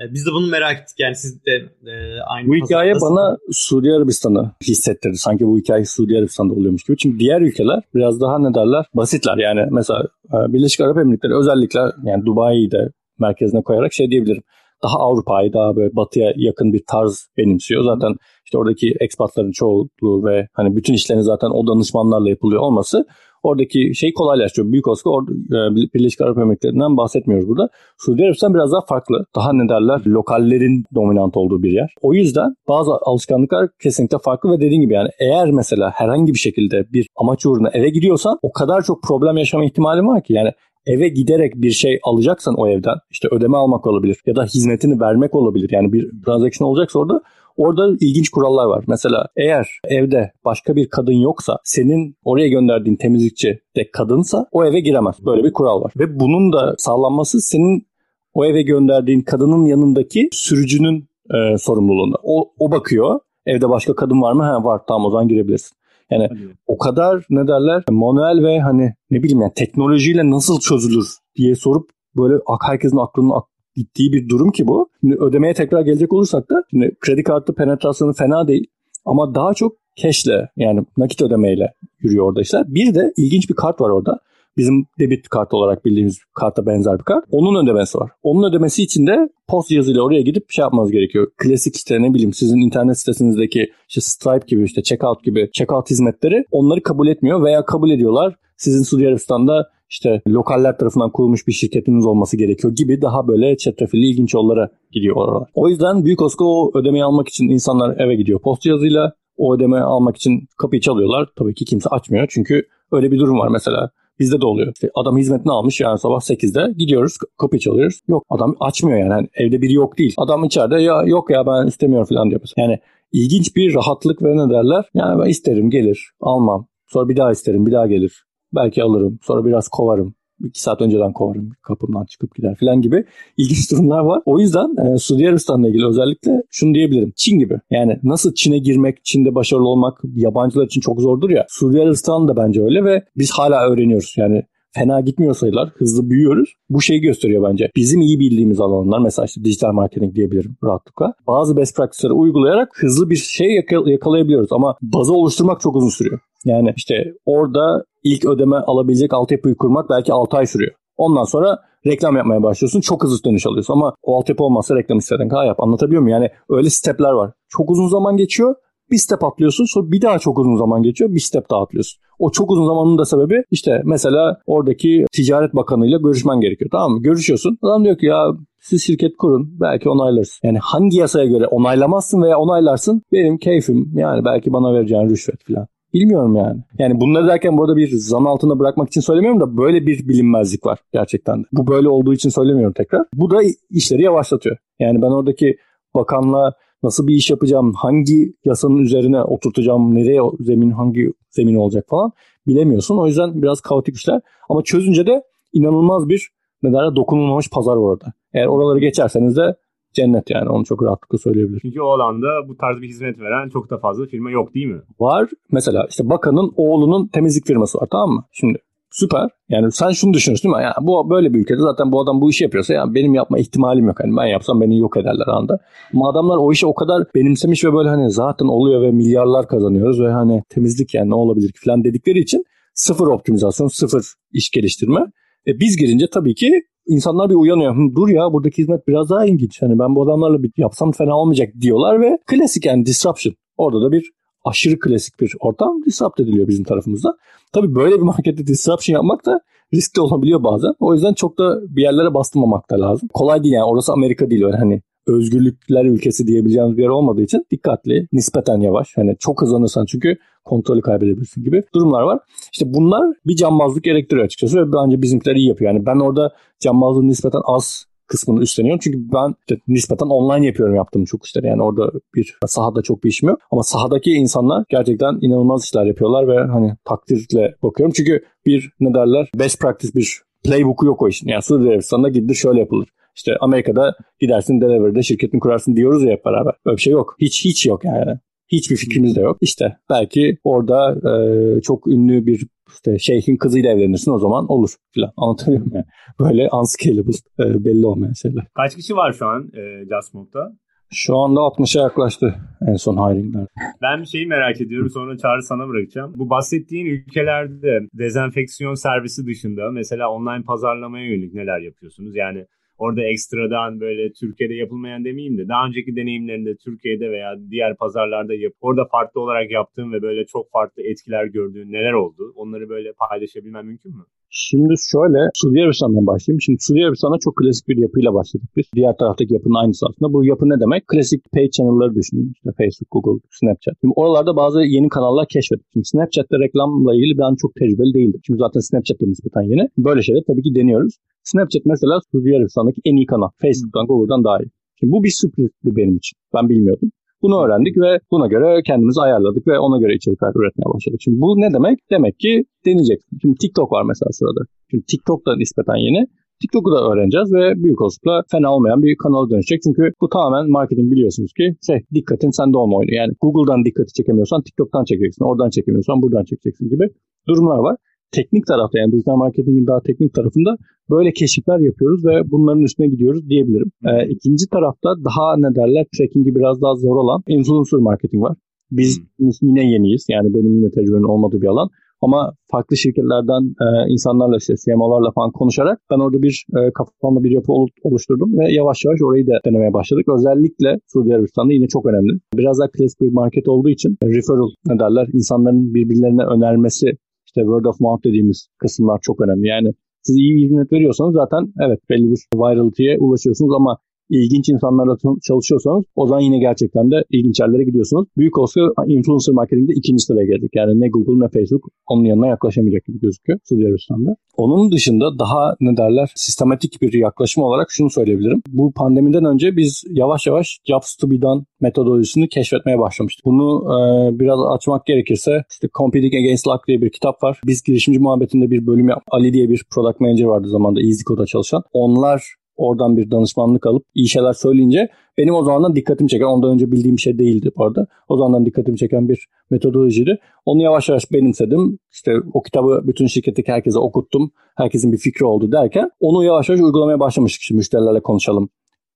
[0.00, 1.52] E, biz de bunu merak ettik yani siz de
[1.86, 5.16] e, aynı Bu hikaye bana Suudi Arabistan'ı hissettirdi.
[5.16, 6.96] Sanki bu hikaye Suudi Arabistan'da oluyormuş gibi.
[6.96, 9.36] Çünkü diğer ülkeler biraz daha ne derler basitler.
[9.36, 10.02] Yani mesela
[10.34, 14.42] e, Birleşik Arap Emirlikleri özellikle yani Dubai'yi de merkezine koyarak şey diyebilirim.
[14.82, 17.84] Daha Avrupa'yı daha böyle batıya yakın bir tarz benimsiyor.
[17.84, 18.16] Zaten
[18.52, 23.04] işte oradaki ekspatların çoğunluğu ve hani bütün işlerin zaten o danışmanlarla yapılıyor olması
[23.42, 24.72] oradaki şey kolaylaştırıyor.
[24.72, 27.68] Büyük Oska orada, e, Birleşik Arap Emirlikleri'nden bahsetmiyoruz burada.
[27.98, 29.24] Suudi Arabistan biraz daha farklı.
[29.36, 31.94] Daha ne derler lokallerin dominant olduğu bir yer.
[32.02, 36.92] O yüzden bazı alışkanlıklar kesinlikle farklı ve dediğim gibi yani eğer mesela herhangi bir şekilde
[36.92, 40.50] bir amaç uğruna eve gidiyorsan o kadar çok problem yaşama ihtimali var ki yani
[40.86, 45.34] eve giderek bir şey alacaksan o evden işte ödeme almak olabilir ya da hizmetini vermek
[45.34, 45.70] olabilir.
[45.72, 47.20] Yani bir transaction olacaksa orada
[47.56, 48.84] Orada ilginç kurallar var.
[48.88, 54.80] Mesela eğer evde başka bir kadın yoksa senin oraya gönderdiğin temizlikçi de kadınsa o eve
[54.80, 55.16] giremez.
[55.26, 55.92] Böyle bir kural var.
[55.98, 57.86] Ve bunun da sağlanması senin
[58.34, 62.16] o eve gönderdiğin kadının yanındaki sürücünün e, sorumluluğunda.
[62.22, 63.20] O, o bakıyor.
[63.46, 64.42] Evde başka kadın var mı?
[64.42, 65.76] Ha var tamam o zaman girebilirsin.
[66.10, 66.56] Yani Hadi.
[66.66, 71.90] o kadar ne derler manuel ve hani ne bileyim yani teknolojiyle nasıl çözülür diye sorup
[72.16, 72.34] böyle
[72.66, 73.30] herkesin aklının
[73.76, 74.88] gittiği bir durum ki bu.
[75.00, 78.66] Şimdi ödemeye tekrar gelecek olursak da şimdi kredi kartı penetrasyonu fena değil
[79.04, 82.64] ama daha çok cash'le yani nakit ödemeyle yürüyor orada işler.
[82.66, 84.18] Bir de ilginç bir kart var orada.
[84.56, 87.24] Bizim debit kart olarak bildiğimiz karta benzer bir kart.
[87.30, 88.10] Onun ödemesi var.
[88.22, 91.30] Onun ödemesi için de post yazıyla oraya gidip şey yapmanız gerekiyor.
[91.36, 96.44] Klasik işte ne bileyim sizin internet sitesinizdeki işte Stripe gibi işte checkout gibi checkout hizmetleri
[96.50, 98.36] onları kabul etmiyor veya kabul ediyorlar.
[98.56, 104.06] Sizin Suudi Arabistan'da işte lokaller tarafından kurulmuş bir şirketiniz olması gerekiyor gibi daha böyle çetrefilli
[104.06, 105.48] ilginç yollara gidiyor oralar.
[105.54, 109.12] O yüzden Büyük Osko o ödemeyi almak için insanlar eve gidiyor post yazıyla.
[109.36, 111.28] O ödeme almak için kapıyı çalıyorlar.
[111.36, 113.90] Tabii ki kimse açmıyor çünkü öyle bir durum var mesela.
[114.18, 114.72] Bizde de oluyor.
[114.74, 118.00] İşte adam hizmetini almış yani sabah 8'de gidiyoruz kapıyı çalıyoruz.
[118.08, 119.10] Yok adam açmıyor yani.
[119.10, 120.14] yani evde biri yok değil.
[120.16, 122.40] Adam içeride ya yok ya ben istemiyorum falan diyor.
[122.56, 122.78] Yani
[123.12, 124.84] ilginç bir rahatlık ve ne derler?
[124.94, 126.66] Yani ben isterim gelir almam.
[126.86, 128.24] Sonra bir daha isterim bir daha gelir.
[128.54, 129.18] Belki alırım.
[129.22, 130.14] Sonra biraz kovarım.
[130.44, 131.50] İki saat önceden kovarım.
[131.62, 133.04] Kapımdan çıkıp gider falan gibi
[133.36, 134.22] ilginç durumlar var.
[134.26, 137.12] O yüzden e, Suudi Arabistan'la ilgili özellikle şunu diyebilirim.
[137.16, 137.58] Çin gibi.
[137.70, 141.46] Yani nasıl Çin'e girmek, Çin'de başarılı olmak yabancılar için çok zordur ya.
[141.48, 144.14] Suudi Arabistan da bence öyle ve biz hala öğreniyoruz.
[144.16, 144.42] Yani
[144.74, 145.68] fena gitmiyor sayılar.
[145.74, 146.54] Hızlı büyüyoruz.
[146.70, 147.70] Bu şeyi gösteriyor bence.
[147.76, 151.14] Bizim iyi bildiğimiz alanlar mesela işte dijital marketing diyebilirim rahatlıkla.
[151.26, 156.20] Bazı best practice'ları uygulayarak hızlı bir şey yakalayabiliyoruz ama bazı oluşturmak çok uzun sürüyor.
[156.44, 160.72] Yani işte orada ilk ödeme alabilecek altyapıyı kurmak belki 6 ay sürüyor.
[160.96, 162.80] Ondan sonra reklam yapmaya başlıyorsun.
[162.80, 165.60] Çok hızlı dönüş alıyorsun ama o altyapı olmazsa reklam istediğin kadar yap.
[165.60, 166.18] Anlatabiliyor muyum?
[166.18, 167.32] Yani öyle stepler var.
[167.48, 168.54] Çok uzun zaman geçiyor.
[168.90, 172.00] Bir step atlıyorsun sonra bir daha çok uzun zaman geçiyor bir step daha atlıyorsun.
[172.18, 177.02] O çok uzun zamanın da sebebi işte mesela oradaki ticaret bakanıyla görüşmen gerekiyor tamam mı?
[177.02, 177.58] Görüşüyorsun.
[177.62, 178.26] Adam diyor ki ya
[178.60, 180.40] siz şirket kurun belki onaylarız.
[180.42, 185.66] Yani hangi yasaya göre onaylamazsın veya onaylarsın benim keyfim yani belki bana vereceğin rüşvet falan.
[185.94, 186.60] Bilmiyorum yani.
[186.78, 190.78] Yani bunları derken burada bir zan altında bırakmak için söylemiyorum da böyle bir bilinmezlik var
[190.92, 191.46] gerçekten de.
[191.52, 193.06] Bu böyle olduğu için söylemiyorum tekrar.
[193.14, 194.56] Bu da işleri yavaşlatıyor.
[194.78, 195.56] Yani ben oradaki
[195.94, 196.52] bakanla
[196.82, 202.12] nasıl bir iş yapacağım, hangi yasanın üzerine oturtacağım, nereye zemin, hangi zemin olacak falan
[202.46, 202.98] bilemiyorsun.
[202.98, 204.20] O yüzden biraz kaotik işler.
[204.48, 206.30] Ama çözünce de inanılmaz bir
[206.62, 208.12] ne derler dokunulmamış pazar var orada.
[208.34, 209.56] Eğer oraları geçerseniz de
[209.94, 211.60] cennet yani onu çok rahatlıkla söyleyebilirim.
[211.62, 214.80] Çünkü o alanda bu tarz bir hizmet veren çok da fazla firma yok değil mi?
[215.00, 215.28] Var.
[215.52, 218.24] Mesela işte bakanın oğlunun temizlik firması var tamam mı?
[218.32, 218.58] Şimdi
[218.92, 219.28] Süper.
[219.48, 220.62] Yani sen şunu düşünürsün değil mi?
[220.62, 223.86] Yani bu böyle bir ülkede zaten bu adam bu işi yapıyorsa yani benim yapma ihtimalim
[223.86, 224.00] yok.
[224.00, 225.58] Hani ben yapsam beni yok ederler anda.
[225.94, 230.00] Ama adamlar o işi o kadar benimsemiş ve böyle hani zaten oluyor ve milyarlar kazanıyoruz
[230.00, 235.00] ve hani temizlik yani ne olabilir ki falan dedikleri için sıfır optimizasyon, sıfır iş geliştirme.
[235.46, 237.76] E biz girince tabii ki insanlar bir uyanıyor.
[237.76, 239.62] Hı, dur ya buradaki hizmet biraz daha ilginç.
[239.62, 243.34] Hani ben bu adamlarla bir yapsam fena olmayacak diyorlar ve klasik yani disruption.
[243.56, 244.10] Orada da bir
[244.44, 247.16] aşırı klasik bir ortam disrupt ediliyor bizim tarafımızda.
[247.52, 249.40] Tabii böyle bir markette disruption yapmak da
[249.74, 250.74] riskli olabiliyor bazen.
[250.80, 253.08] O yüzden çok da bir yerlere bastırmamak da lazım.
[253.14, 257.46] Kolay değil yani orası Amerika değil öyle hani özgürlükler ülkesi diyebileceğimiz bir yer olmadığı için
[257.50, 258.96] dikkatli, nispeten yavaş.
[258.96, 262.18] Hani çok hızlanırsan çünkü kontrolü kaybedebilirsin gibi durumlar var.
[262.52, 265.72] İşte bunlar bir cambazlık gerektiriyor açıkçası ve bence bizimkiler iyi yapıyor.
[265.72, 268.80] Yani ben orada cambazlığın nispeten az kısmını üstleniyorum.
[268.82, 271.46] Çünkü ben işte nispeten online yapıyorum yaptığım çok işleri.
[271.46, 273.38] Yani orada bir sahada çok bir işim yok.
[273.50, 277.92] Ama sahadaki insanlar gerçekten inanılmaz işler yapıyorlar ve hani takdirle bakıyorum.
[277.96, 281.28] Çünkü bir ne derler best practice bir playbook'u yok o işin.
[281.28, 282.88] Yani Suudi Arabistan'da gidilir şöyle yapılır.
[283.16, 286.54] İşte Amerika'da gidersin Delaware'de şirketini kurarsın diyoruz ya hep beraber.
[286.66, 287.16] Böyle bir şey yok.
[287.20, 288.18] Hiç hiç yok yani.
[288.48, 289.36] Hiçbir fikrimiz de yok.
[289.40, 292.46] İşte belki orada e, çok ünlü bir
[292.76, 295.12] işte şeyhin kızıyla evlenirsin o zaman olur filan.
[295.16, 295.84] Anlatabiliyor muyum?
[296.20, 298.44] Böyle unscalable e, belli olmayan şeyler.
[298.54, 300.52] Kaç kişi var şu an e, JustMob'da?
[300.94, 302.34] Şu anda 60'a yaklaştı
[302.68, 303.46] en son hiringler.
[303.82, 306.12] Ben bir şeyi merak ediyorum sonra Çağrı sana bırakacağım.
[306.16, 312.16] Bu bahsettiğin ülkelerde dezenfeksiyon servisi dışında mesela online pazarlamaya yönelik neler yapıyorsunuz?
[312.16, 312.46] Yani
[312.82, 318.52] orada ekstradan böyle Türkiye'de yapılmayan demeyeyim de daha önceki deneyimlerinde Türkiye'de veya diğer pazarlarda yap
[318.60, 322.32] orada farklı olarak yaptığın ve böyle çok farklı etkiler gördüğün neler oldu?
[322.36, 324.04] Onları böyle paylaşabilmen mümkün mü?
[324.34, 326.40] Şimdi şöyle Suudi Arabistan'dan başlayayım.
[326.40, 328.66] Şimdi Suudi Arabistan'a çok klasik bir yapıyla başladık biz.
[328.76, 330.12] Diğer taraftaki yapının aynısı aslında.
[330.12, 330.82] Bu yapı ne demek?
[330.88, 332.32] Klasik page channel'ları düşünün.
[332.36, 333.74] İşte Facebook, Google, Snapchat.
[333.80, 335.68] Şimdi oralarda bazı yeni kanallar keşfettik.
[335.72, 338.20] Şimdi Snapchat'te reklamla ilgili ben çok tecrübeli değildim.
[338.24, 339.64] Çünkü zaten Snapchat'te nispeten yeni.
[339.86, 340.94] Böyle şeyler tabii ki deniyoruz.
[341.24, 343.30] Snapchat mesela Suudi Arabistan'daki en iyi kanal.
[343.42, 344.50] Facebook'tan, Google'dan daha iyi.
[344.78, 346.16] Şimdi bu bir sürprizdi benim için.
[346.34, 346.88] Ben bilmiyordum.
[347.22, 351.00] Bunu öğrendik ve buna göre kendimizi ayarladık ve ona göre içerikler üretmeye başladık.
[351.04, 351.78] Şimdi bu ne demek?
[351.90, 353.18] Demek ki deneyeceksin.
[353.22, 354.40] Şimdi TikTok var mesela sırada.
[354.70, 356.06] Şimdi TikTok da nispeten yeni.
[356.42, 359.60] TikTok'u da öğreneceğiz ve büyük olasılıkla fena olmayan bir kanala dönüşecek.
[359.66, 362.94] Çünkü bu tamamen marketing biliyorsunuz ki şey dikkatin sende olma oyunu.
[362.94, 365.24] Yani Google'dan dikkati çekemiyorsan TikTok'tan çekeceksin.
[365.24, 366.84] Oradan çekemiyorsan buradan çekeceksin gibi
[367.28, 367.76] durumlar var
[368.12, 370.56] teknik tarafta yani dijital marketingin daha teknik tarafında
[370.90, 373.70] böyle keşifler yapıyoruz ve bunların üstüne gidiyoruz diyebilirim.
[373.88, 378.36] Ee, ikinci tarafta daha ne derler tracking'i biraz daha zor olan influencer marketing var.
[378.70, 379.30] Biz hmm.
[379.42, 381.68] yine yeniyiz yani benim yine tecrübemin olmadığı bir alan.
[382.04, 387.30] Ama farklı şirketlerden e, insanlarla işte CMO'larla falan konuşarak ben orada bir e, kafamda bir
[387.30, 390.06] yapı oluşturdum ve yavaş yavaş orayı da denemeye başladık.
[390.16, 392.12] Özellikle Suudi Arabistan'da yine çok önemli.
[392.34, 396.86] Biraz daha klasik bir market olduğu için referral ne derler insanların birbirlerine önermesi
[397.32, 399.46] işte word of mouth dediğimiz kısımlar çok önemli.
[399.48, 399.68] Yani
[400.02, 403.78] siz iyi hizmet veriyorsanız zaten evet belli bir virality'ye ulaşıyorsunuz ama
[404.12, 404.96] ilginç insanlarla
[405.28, 408.08] çalışıyorsanız o zaman yine gerçekten de ilginç yerlere gidiyorsunuz.
[408.16, 410.50] Büyük olsa influencer marketingde ikinci sıraya geldik.
[410.54, 414.16] Yani ne Google ne Facebook onun yanına yaklaşamayacak gibi gözüküyor Suudi Arabistan'da.
[414.36, 418.42] Onun dışında daha ne derler sistematik bir yaklaşım olarak şunu söyleyebilirim.
[418.48, 423.24] Bu pandemiden önce biz yavaş yavaş Jobs to be done metodolojisini keşfetmeye başlamıştık.
[423.24, 423.78] Bunu e,
[424.20, 427.40] biraz açmak gerekirse işte Competing Against Luck diye bir kitap var.
[427.46, 429.02] Biz girişimci muhabbetinde bir bölüm yap.
[429.10, 431.62] Ali diye bir product manager vardı zamanda EasyCode'a çalışan.
[431.72, 432.22] Onlar
[432.56, 434.88] Oradan bir danışmanlık alıp iyi şeyler söyleyince
[435.18, 437.86] benim o zamandan dikkatimi çeken, ondan önce bildiğim şey değildi bu arada.
[438.08, 440.18] O zamandan dikkatimi çeken bir metodolojiydi.
[440.46, 441.78] Onu yavaş yavaş benimsedim.
[441.92, 444.30] İşte o kitabı bütün şirketteki herkese okuttum.
[444.56, 447.42] Herkesin bir fikri oldu derken onu yavaş yavaş uygulamaya başlamıştık.
[447.42, 448.48] Şimdi müşterilerle konuşalım.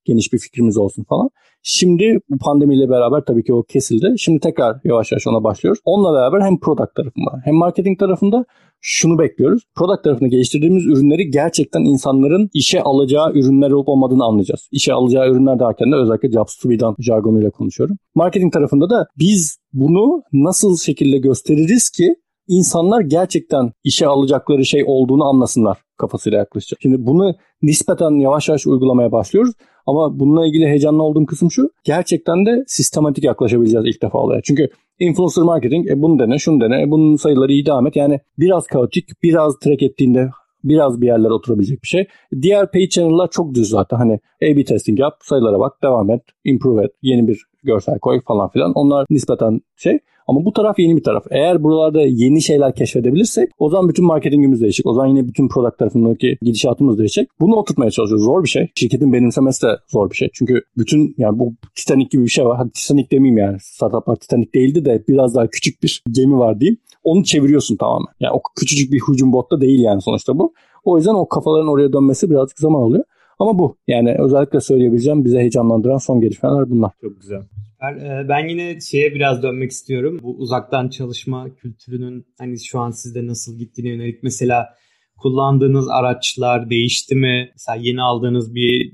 [0.06, 1.30] Geniş bir fikrimiz olsun falan.
[1.62, 4.14] Şimdi bu pandemiyle beraber tabii ki o kesildi.
[4.18, 5.80] Şimdi tekrar yavaş yavaş ona başlıyoruz.
[5.84, 8.44] Onunla beraber hem product tarafında hem marketing tarafında
[8.80, 9.62] şunu bekliyoruz.
[9.74, 14.68] Product tarafında geliştirdiğimiz ürünleri gerçekten insanların işe alacağı ürünler olup olmadığını anlayacağız.
[14.72, 17.96] İşe alacağı ürünler derken de özellikle Jobs to be done jargonuyla konuşuyorum.
[18.14, 22.14] Marketing tarafında da biz bunu nasıl şekilde gösteririz ki
[22.48, 26.78] insanlar gerçekten işe alacakları şey olduğunu anlasınlar kafasıyla yaklaşacak.
[26.82, 29.54] Şimdi bunu nispeten yavaş yavaş uygulamaya başlıyoruz.
[29.86, 31.70] Ama bununla ilgili heyecanlı olduğum kısım şu.
[31.84, 34.40] Gerçekten de sistematik yaklaşabileceğiz ilk defa olaya.
[34.44, 37.96] Çünkü influencer marketing e bunu dene, şunu dene, e bunun sayıları iyi devam et.
[37.96, 40.30] Yani biraz kaotik, biraz track ettiğinde
[40.64, 42.06] biraz bir yerlere oturabilecek bir şey.
[42.42, 43.96] Diğer page channel'lar çok düz zaten.
[43.96, 48.48] Hani A-B testing yap, sayılara bak, devam et, improve et, yeni bir görsel koy falan
[48.48, 48.72] filan.
[48.72, 49.98] Onlar nispeten şey.
[50.26, 51.24] Ama bu taraf yeni bir taraf.
[51.30, 54.86] Eğer buralarda yeni şeyler keşfedebilirsek o zaman bütün marketingimiz değişecek.
[54.86, 57.28] O zaman yine bütün product tarafındaki gidişatımız değişecek.
[57.40, 58.24] Bunu oturtmaya çalışıyoruz.
[58.24, 58.68] Zor bir şey.
[58.74, 60.28] Şirketin benimsemesi de zor bir şey.
[60.32, 62.56] Çünkü bütün yani bu Titanic gibi bir şey var.
[62.56, 63.56] Hadi Titanic demeyeyim yani.
[63.60, 66.78] Startuplar Titanic değildi de biraz daha küçük bir gemi var diyeyim.
[67.04, 68.12] Onu çeviriyorsun tamamen.
[68.20, 70.52] Yani o küçücük bir hücum botta değil yani sonuçta bu.
[70.84, 73.04] O yüzden o kafaların oraya dönmesi birazcık zaman alıyor.
[73.38, 76.92] Ama bu yani özellikle söyleyebileceğim bize heyecanlandıran son gelişmeler bunlar.
[77.00, 77.40] Çok güzel.
[77.82, 80.20] E, ben yine şeye biraz dönmek istiyorum.
[80.22, 84.68] Bu uzaktan çalışma kültürünün hani şu an sizde nasıl gittiğine yönelik mesela
[85.16, 87.50] kullandığınız araçlar değişti mi?
[87.52, 88.92] Mesela yeni aldığınız bir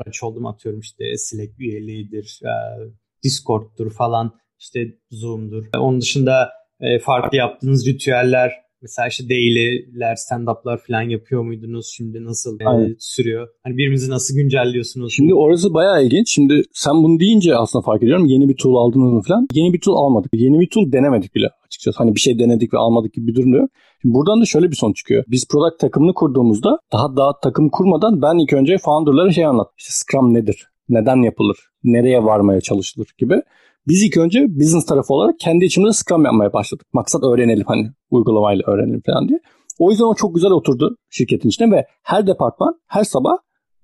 [0.00, 2.52] araç oldu mu atıyorum işte Slack üyeliğidir, e,
[3.22, 5.66] Discord'dur falan işte Zoom'dur.
[5.78, 11.86] Onun dışında e, farklı yaptığınız ritüeller Mesela işte daily'ler, stand-up'lar falan yapıyor muydunuz?
[11.96, 13.48] Şimdi nasıl e, sürüyor?
[13.64, 15.12] Hani birbirinizi nasıl güncelliyorsunuz?
[15.12, 16.30] Şimdi orası bayağı ilginç.
[16.30, 18.26] Şimdi sen bunu deyince aslında fark ediyorum.
[18.26, 19.48] Yeni bir tool aldınız mı falan.
[19.52, 20.30] Yeni bir tool almadık.
[20.34, 21.98] Yeni bir tool denemedik bile açıkçası.
[21.98, 23.70] Hani bir şey denedik ve almadık gibi bir durum yok.
[24.02, 25.24] Şimdi buradan da şöyle bir sonuç çıkıyor.
[25.28, 29.74] Biz product takımını kurduğumuzda daha daha takım kurmadan ben ilk önce founder'lara şey anlattım.
[29.78, 30.66] İşte Scrum nedir?
[30.88, 31.56] Neden yapılır?
[31.84, 33.42] Nereye varmaya çalışılır gibi.
[33.88, 36.86] Biz ilk önce business tarafı olarak kendi içimizde Scrum yapmaya başladık.
[36.92, 39.40] Maksat öğrenelim hani uygulamayla öğrenelim falan diye.
[39.78, 43.36] O yüzden o çok güzel oturdu şirketin içine ve her departman her sabah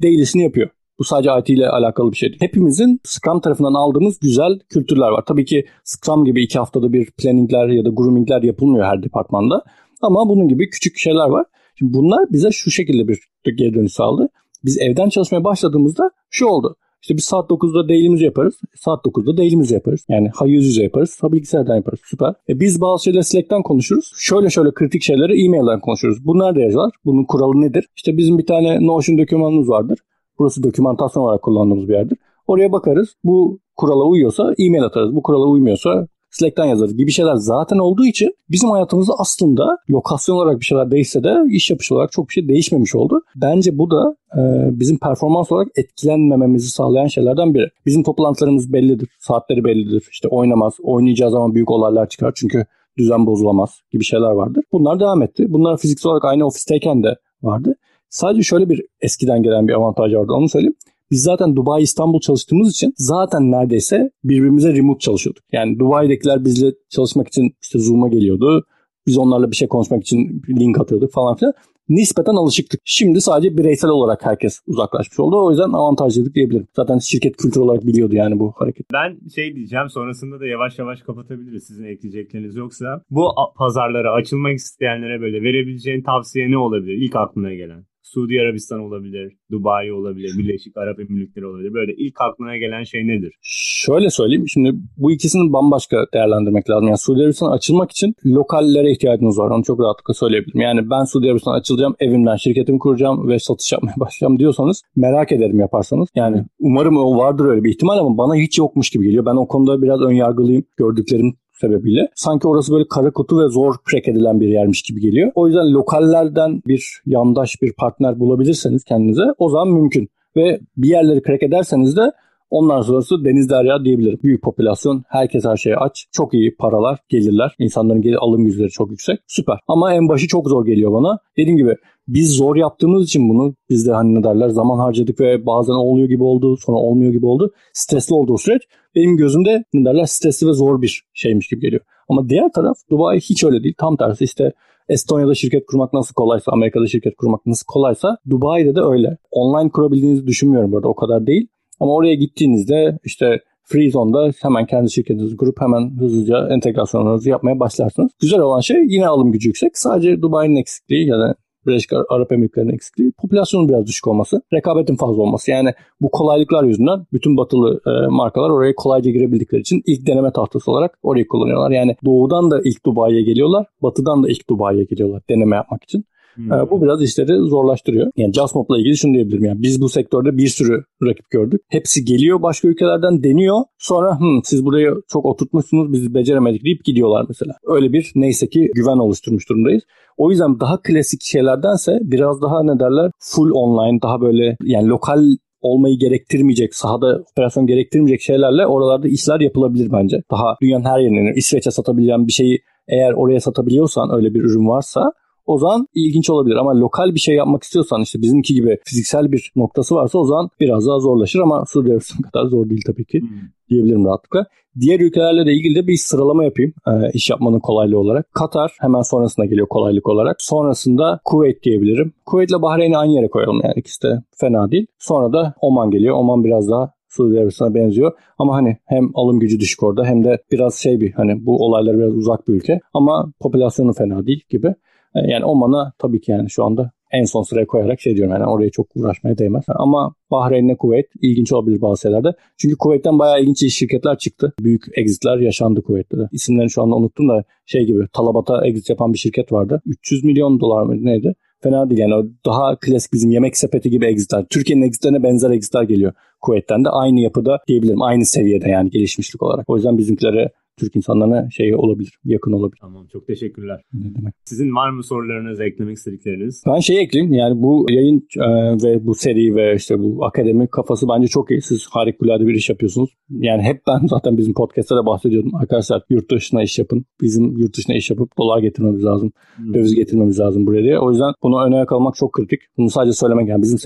[0.03, 0.71] daily'sini yapıyor.
[0.99, 2.41] Bu sadece IT ile alakalı bir şey değil.
[2.41, 5.25] Hepimizin Scrum tarafından aldığımız güzel kültürler var.
[5.27, 9.63] Tabii ki Scrum gibi iki haftada bir planningler ya da groomingler yapılmıyor her departmanda.
[10.03, 11.47] Ama bunun gibi küçük şeyler var.
[11.79, 13.19] Şimdi bunlar bize şu şekilde bir
[13.57, 14.29] geri dönüş sağladı.
[14.65, 16.77] Biz evden çalışmaya başladığımızda şu oldu.
[17.07, 18.55] İşte biz saat 9'da değilimizi yaparız.
[18.75, 20.07] Saat 9'da değilimizi yaparız.
[20.09, 21.19] Yani ha yüz yüze yaparız.
[21.21, 22.01] Ha bilgisayardan yaparız.
[22.05, 22.35] Süper.
[22.49, 24.13] E biz bazı şeyleri Slack'ten konuşuruz.
[24.19, 26.27] Şöyle şöyle kritik şeyleri e-mail'den konuşuruz.
[26.27, 26.93] Bu nerede yazar?
[27.05, 27.89] Bunun kuralı nedir?
[27.97, 29.99] İşte bizim bir tane Notion dokümanımız vardır.
[30.39, 32.19] Burası dokümantasyon olarak kullandığımız bir yerdir.
[32.47, 33.09] Oraya bakarız.
[33.25, 35.15] Bu kurala uyuyorsa e-mail atarız.
[35.15, 40.61] Bu kurala uymuyorsa Slack'ten yazarız gibi şeyler zaten olduğu için bizim hayatımızda aslında lokasyon olarak
[40.61, 43.21] bir şeyler değişse de iş yapışı olarak çok bir şey değişmemiş oldu.
[43.37, 44.41] Bence bu da e,
[44.81, 47.69] bizim performans olarak etkilenmememizi sağlayan şeylerden biri.
[47.87, 50.09] Bizim toplantılarımız bellidir, saatleri bellidir.
[50.11, 52.67] İşte oynamaz, oynayacağı zaman büyük olaylar çıkar çünkü
[52.99, 54.65] düzen bozulamaz gibi şeyler vardır.
[54.73, 55.47] Bunlar devam etti.
[55.49, 57.75] Bunlar fiziksel olarak aynı ofisteyken de vardı.
[58.09, 60.77] Sadece şöyle bir eskiden gelen bir avantaj vardı onu söyleyeyim.
[61.11, 65.43] Biz zaten Dubai İstanbul çalıştığımız için zaten neredeyse birbirimize remote çalışıyorduk.
[65.53, 68.65] Yani Dubai'dekiler bizle çalışmak için işte Zoom'a geliyordu.
[69.07, 71.53] Biz onlarla bir şey konuşmak için link atıyorduk falan filan.
[71.89, 72.81] Nispeten alışıktık.
[72.85, 75.45] Şimdi sadece bireysel olarak herkes uzaklaşmış oldu.
[75.45, 76.67] O yüzden avantajlıydık diyebilirim.
[76.77, 78.87] Zaten şirket kültür olarak biliyordu yani bu hareket.
[78.93, 83.03] Ben şey diyeceğim sonrasında da yavaş yavaş kapatabiliriz sizin ekleyecekleriniz yoksa.
[83.11, 86.93] Bu pazarlara açılmak isteyenlere böyle verebileceğin tavsiye ne olabilir?
[86.93, 87.85] İlk aklına gelen.
[88.07, 91.75] Suudi Arabistan olabilir, Dubai olabilir, Birleşik Arap Emirlikleri olabilir.
[91.75, 93.33] Böyle ilk aklına gelen şey nedir?
[93.43, 94.49] Şöyle söyleyeyim.
[94.49, 96.87] Şimdi bu ikisini bambaşka değerlendirmek lazım.
[96.87, 99.51] Yani Suudi Arabistan açılmak için lokallere ihtiyacınız var.
[99.51, 100.61] Onu çok rahatlıkla söyleyebilirim.
[100.61, 105.61] Yani ben Suudi Arabistan açılacağım, evimden şirketimi kuracağım ve satış yapmaya başlayacağım diyorsanız merak ederim
[105.61, 106.09] yaparsanız.
[106.15, 109.27] Yani umarım o vardır öyle bir ihtimal ama bana hiç yokmuş gibi geliyor.
[109.27, 110.65] Ben o konuda biraz ön yargılıyım.
[110.77, 112.09] Gördüklerim sebebiyle.
[112.15, 115.33] Sanki orası böyle kara kutu ve zor crack edilen bir yermiş gibi geliyor.
[115.35, 120.09] O yüzden lokallerden bir yandaş, bir partner bulabilirseniz kendinize o zaman mümkün.
[120.37, 122.13] Ve bir yerleri crack ederseniz de
[122.51, 124.19] Ondan sonrası deniz derya diyebilirim.
[124.23, 126.07] Büyük popülasyon, herkes her şeye aç.
[126.13, 127.55] Çok iyi paralar, gelirler.
[127.59, 129.21] İnsanların gelir alım güçleri çok yüksek.
[129.27, 129.59] Süper.
[129.69, 131.19] Ama en başı çok zor geliyor bana.
[131.37, 131.77] Dediğim gibi
[132.09, 136.09] biz zor yaptığımız için bunu biz de hani ne derler zaman harcadık ve bazen oluyor
[136.09, 137.53] gibi oldu sonra olmuyor gibi oldu.
[137.73, 138.63] Stresli olduğu süreç
[138.95, 141.83] benim gözümde ne derler stresli ve zor bir şeymiş gibi geliyor.
[142.09, 143.75] Ama diğer taraf Dubai hiç öyle değil.
[143.79, 144.53] Tam tersi işte
[144.89, 149.19] Estonya'da şirket kurmak nasıl kolaysa, Amerika'da şirket kurmak nasıl kolaysa Dubai'de de öyle.
[149.31, 151.49] Online kurabildiğinizi düşünmüyorum burada o kadar değil.
[151.81, 158.13] Ama oraya gittiğinizde işte Free Zone'da hemen kendi şirketinizi kurup hemen hızlıca entegrasyonunuzu yapmaya başlarsınız.
[158.21, 159.79] Güzel olan şey yine alım gücü yüksek.
[159.79, 161.35] Sadece Dubai'nin eksikliği ya da
[161.67, 165.51] Birleşik Arap Emirlikleri'nin eksikliği, popülasyonun biraz düşük olması, rekabetin fazla olması.
[165.51, 170.71] Yani bu kolaylıklar yüzünden bütün batılı e, markalar oraya kolayca girebildikleri için ilk deneme tahtası
[170.71, 171.71] olarak orayı kullanıyorlar.
[171.71, 176.05] Yani doğudan da ilk Dubai'ye geliyorlar, batıdan da ilk Dubai'ye geliyorlar deneme yapmak için.
[176.37, 176.53] Hmm.
[176.53, 178.11] E, bu biraz işleri zorlaştırıyor.
[178.17, 179.45] Yani Jasmop'la ilgili şunu diyebilirim.
[179.45, 181.61] Yani biz bu sektörde bir sürü rakip gördük.
[181.69, 183.61] Hepsi geliyor başka ülkelerden deniyor.
[183.79, 187.53] Sonra Hı, siz burayı çok oturtmuşsunuz biz beceremedik deyip gidiyorlar mesela.
[187.65, 189.83] Öyle bir neyse ki güven oluşturmuş durumdayız.
[190.17, 195.23] O yüzden daha klasik şeylerdense biraz daha ne derler full online daha böyle yani lokal
[195.61, 200.23] olmayı gerektirmeyecek, sahada operasyon gerektirmeyecek şeylerle oralarda işler yapılabilir bence.
[200.31, 205.13] Daha dünyanın her yerine İsveç'e satabileceğim bir şeyi eğer oraya satabiliyorsan öyle bir ürün varsa
[205.47, 206.57] o zaman ilginç olabilir.
[206.57, 210.49] Ama lokal bir şey yapmak istiyorsan işte bizimki gibi fiziksel bir noktası varsa o zaman
[210.61, 213.21] biraz daha zorlaşır ama Suudi Arabistan kadar zor değil tabii ki.
[213.21, 213.29] Hmm
[213.71, 214.47] diyebilirim rahatlıkla.
[214.81, 218.33] Diğer ülkelerle de ilgili de bir sıralama yapayım e, iş yapmanın kolaylığı olarak.
[218.35, 220.37] Katar hemen sonrasında geliyor kolaylık olarak.
[220.43, 222.13] Sonrasında Kuveyt diyebilirim.
[222.27, 224.87] Kuveyt ile Bahreyn'i aynı yere koyalım yani ikisi de fena değil.
[224.99, 226.17] Sonra da Oman geliyor.
[226.17, 228.13] Oman biraz daha Suudi Arabistan'a benziyor.
[228.39, 231.99] Ama hani hem alım gücü düşük orada hem de biraz şey bir hani bu olaylar
[231.99, 232.81] biraz uzak bir ülke.
[232.95, 234.75] Ama popülasyonu fena değil gibi.
[235.17, 238.47] E, yani Oman'a tabii ki yani şu anda en son sıraya koyarak şey diyorum yani
[238.47, 239.65] oraya çok uğraşmaya değmez.
[239.69, 242.35] Ama Bahreyn'le Kuveyt ilginç olabilir bazı şeylerde.
[242.59, 244.53] Çünkü Kuveyt'ten bayağı ilginç şirketler çıktı.
[244.61, 246.29] Büyük exitler yaşandı Kuveyt'te de.
[246.33, 249.83] İsimlerini şu anda unuttum da şey gibi Talabat'a exit yapan bir şirket vardı.
[249.87, 251.35] 300 milyon dolar mı neydi?
[251.63, 254.45] Fena değil yani daha klasik bizim yemek sepeti gibi exitler.
[254.51, 256.89] Türkiye'nin exitlerine benzer exitler geliyor Kuveyt'ten de.
[256.89, 258.03] Aynı yapıda diyebilirim.
[258.03, 259.71] Aynı seviyede yani gelişmişlik olarak.
[259.71, 262.79] O yüzden bizimkilere Türk insanlarına şey olabilir, yakın olabilir.
[262.81, 263.81] Tamam çok teşekkürler.
[263.95, 264.35] Ne demek.
[264.45, 266.63] Sizin var mı sorularınız, eklemek istedikleriniz?
[266.67, 268.49] Ben şey ekleyeyim yani bu yayın e,
[268.85, 271.63] ve bu seri ve işte bu akademi kafası bence çok iyi.
[271.63, 273.11] Siz harikulade bir iş yapıyorsunuz.
[273.31, 275.55] Yani hep ben zaten bizim podcast'ta da bahsediyordum.
[275.55, 277.05] Arkadaşlar yurt dışına iş yapın.
[277.21, 279.33] Bizim yurt dışına iş yapıp dolar getirmemiz lazım.
[279.57, 279.75] Hmm.
[279.75, 280.99] Döviz getirmemiz lazım buraya diye.
[280.99, 282.61] O yüzden bunu öne yakalamak çok kritik.
[282.77, 283.79] Bunu sadece söylemek yani bizim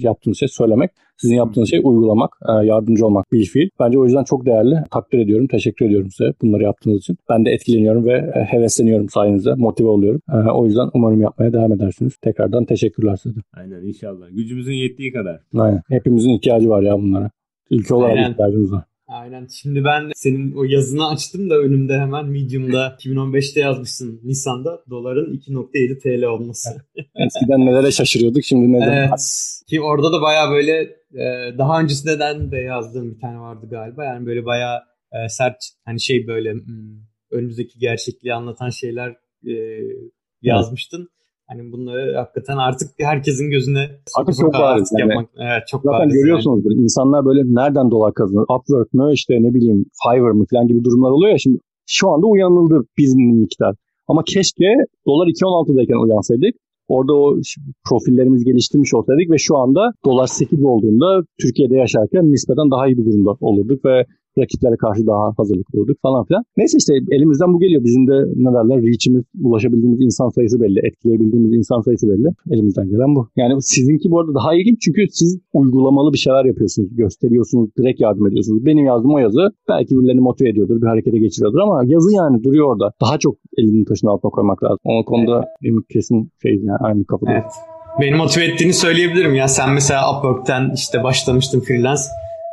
[0.00, 0.90] yaptığımız şey söylemek.
[1.18, 3.68] Sizin yaptığınız şey uygulamak, e, yardımcı olmak, bir fiil.
[3.80, 4.74] Bence o yüzden çok değerli.
[4.90, 7.16] Takdir ediyorum, teşekkür ediyorum size bunları yaptığınız için.
[7.30, 10.20] Ben de etkileniyorum ve e, hevesleniyorum sayenizde, motive oluyorum.
[10.32, 12.16] E, o yüzden umarım yapmaya devam edersiniz.
[12.16, 13.40] Tekrardan teşekkürler size.
[13.56, 14.26] Aynen inşallah.
[14.30, 15.40] Gücümüzün yettiği kadar.
[15.56, 15.82] Aynen.
[15.88, 17.30] Hepimizin ihtiyacı var ya bunlara.
[17.70, 18.30] Ülke olarak Aynen.
[18.30, 18.84] ihtiyacımız var.
[19.18, 19.46] Aynen.
[19.46, 25.98] Şimdi ben senin o yazını açtım da önümde hemen Medium'da 2015'te yazmışsın Nisan'da doların 2.7
[26.00, 26.70] TL olması.
[26.96, 28.92] Eskiden nelere şaşırıyorduk şimdi neden?
[28.92, 29.60] Evet.
[29.66, 30.80] Ki orada da baya böyle
[31.14, 34.04] e, daha öncesinden de yazdığım bir tane vardı galiba.
[34.04, 37.00] Yani böyle baya e, sert hani şey böyle hmm,
[37.30, 39.54] önümüzdeki gerçekliği anlatan şeyler e,
[40.42, 41.08] yazmıştın.
[41.50, 43.84] Hani bunları hakikaten artık herkesin gözüne
[44.18, 44.92] artık çok bariz.
[44.98, 45.10] Yani.
[45.10, 45.30] Yapmak.
[45.38, 46.70] Evet, çok Zaten bariz görüyorsunuzdur.
[46.70, 46.82] Yani.
[46.82, 48.46] İnsanlar böyle nereden dolar kazanır?
[48.56, 51.38] Upwork mı işte ne bileyim Fiverr mı falan gibi durumlar oluyor ya.
[51.38, 53.74] Şimdi şu anda uyanıldı bizim miktar.
[54.08, 54.70] Ama keşke
[55.06, 56.54] dolar 2.16'dayken uyansaydık.
[56.88, 57.36] Orada o
[57.88, 63.04] profillerimizi geliştirmiş olsaydık ve şu anda dolar 8 olduğunda Türkiye'de yaşarken nispeten daha iyi bir
[63.04, 64.04] durumda olurduk ve
[64.38, 66.42] rakiplere karşı daha hazırlıklı olduk falan filan.
[66.56, 67.84] Neyse işte elimizden bu geliyor.
[67.84, 72.28] Bizim de ne derler reach'imiz, ulaşabildiğimiz insan sayısı belli, etkileyebildiğimiz insan sayısı belli.
[72.50, 73.28] Elimizden gelen bu.
[73.36, 78.26] Yani sizinki bu arada daha ilginç çünkü siz uygulamalı bir şeyler yapıyorsunuz, gösteriyorsunuz, direkt yardım
[78.26, 78.64] ediyorsunuz.
[78.66, 82.66] Benim yazdığım o yazı belki birilerini motive ediyordur, bir harekete geçiriyordur ama yazı yani duruyor
[82.72, 82.92] orada.
[83.00, 84.78] Daha çok elinin taşın altına koymak lazım.
[84.84, 85.74] O konuda evet.
[85.92, 87.32] kesin şey yani aynı kafada.
[87.32, 87.52] Evet.
[88.00, 89.48] Beni motive ettiğini söyleyebilirim ya.
[89.48, 92.02] Sen mesela Upwork'ten işte başlamıştın freelance.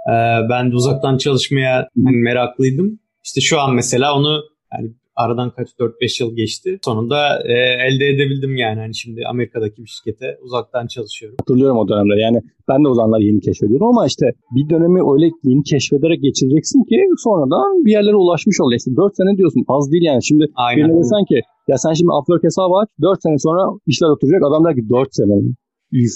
[0.08, 3.00] Ee, ben de uzaktan çalışmaya hani meraklıydım.
[3.24, 4.42] İşte şu an mesela onu
[4.74, 6.80] yani aradan kaç 4-5 yıl geçti.
[6.86, 7.54] Sonunda e,
[7.88, 8.80] elde edebildim yani.
[8.80, 11.38] Hani şimdi Amerika'daki bir şirkete uzaktan çalışıyorum.
[11.40, 12.22] Hatırlıyorum o dönemde.
[12.22, 16.84] Yani ben de o zamanlar yeni keşfediyorum ama işte bir dönemi öyle yeni keşfederek geçireceksin
[16.84, 18.74] ki sonradan bir yerlere ulaşmış ol.
[18.74, 20.24] İşte 4 sene diyorsun az değil yani.
[20.24, 20.78] Şimdi Aynen.
[20.78, 24.42] birine desen ki ya sen şimdi Upwork hesabı aç 4 sene sonra işler oturacak.
[24.44, 25.54] Adam der ki 4 sene mi?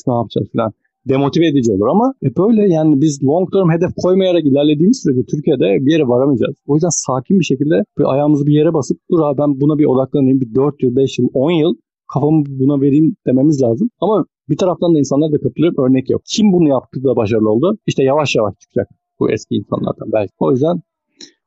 [0.08, 0.74] Ne yapacağız falan
[1.10, 5.86] demotive edici olur ama e böyle yani biz long term hedef koymayarak ilerlediğimiz sürece Türkiye'de
[5.86, 6.56] bir yere varamayacağız.
[6.68, 9.86] O yüzden sakin bir şekilde bir ayağımızı bir yere basıp dur abi ben buna bir
[9.86, 11.76] odaklanayım bir 4 yıl, 5 yıl, 10 yıl
[12.14, 13.90] kafamı buna vereyim dememiz lazım.
[14.02, 15.74] Ama bir taraftan da insanlar da katılıyor.
[15.90, 16.22] Örnek yok.
[16.26, 17.78] Kim bunu yaptı da başarılı oldu?
[17.86, 20.34] İşte yavaş yavaş çıkacak bu eski insanlardan belki.
[20.40, 20.82] O yüzden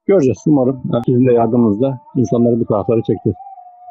[0.06, 0.38] göreceğiz.
[0.46, 3.36] Umarım sizin de yardımınızla insanları bu taraflara çekeceğiz.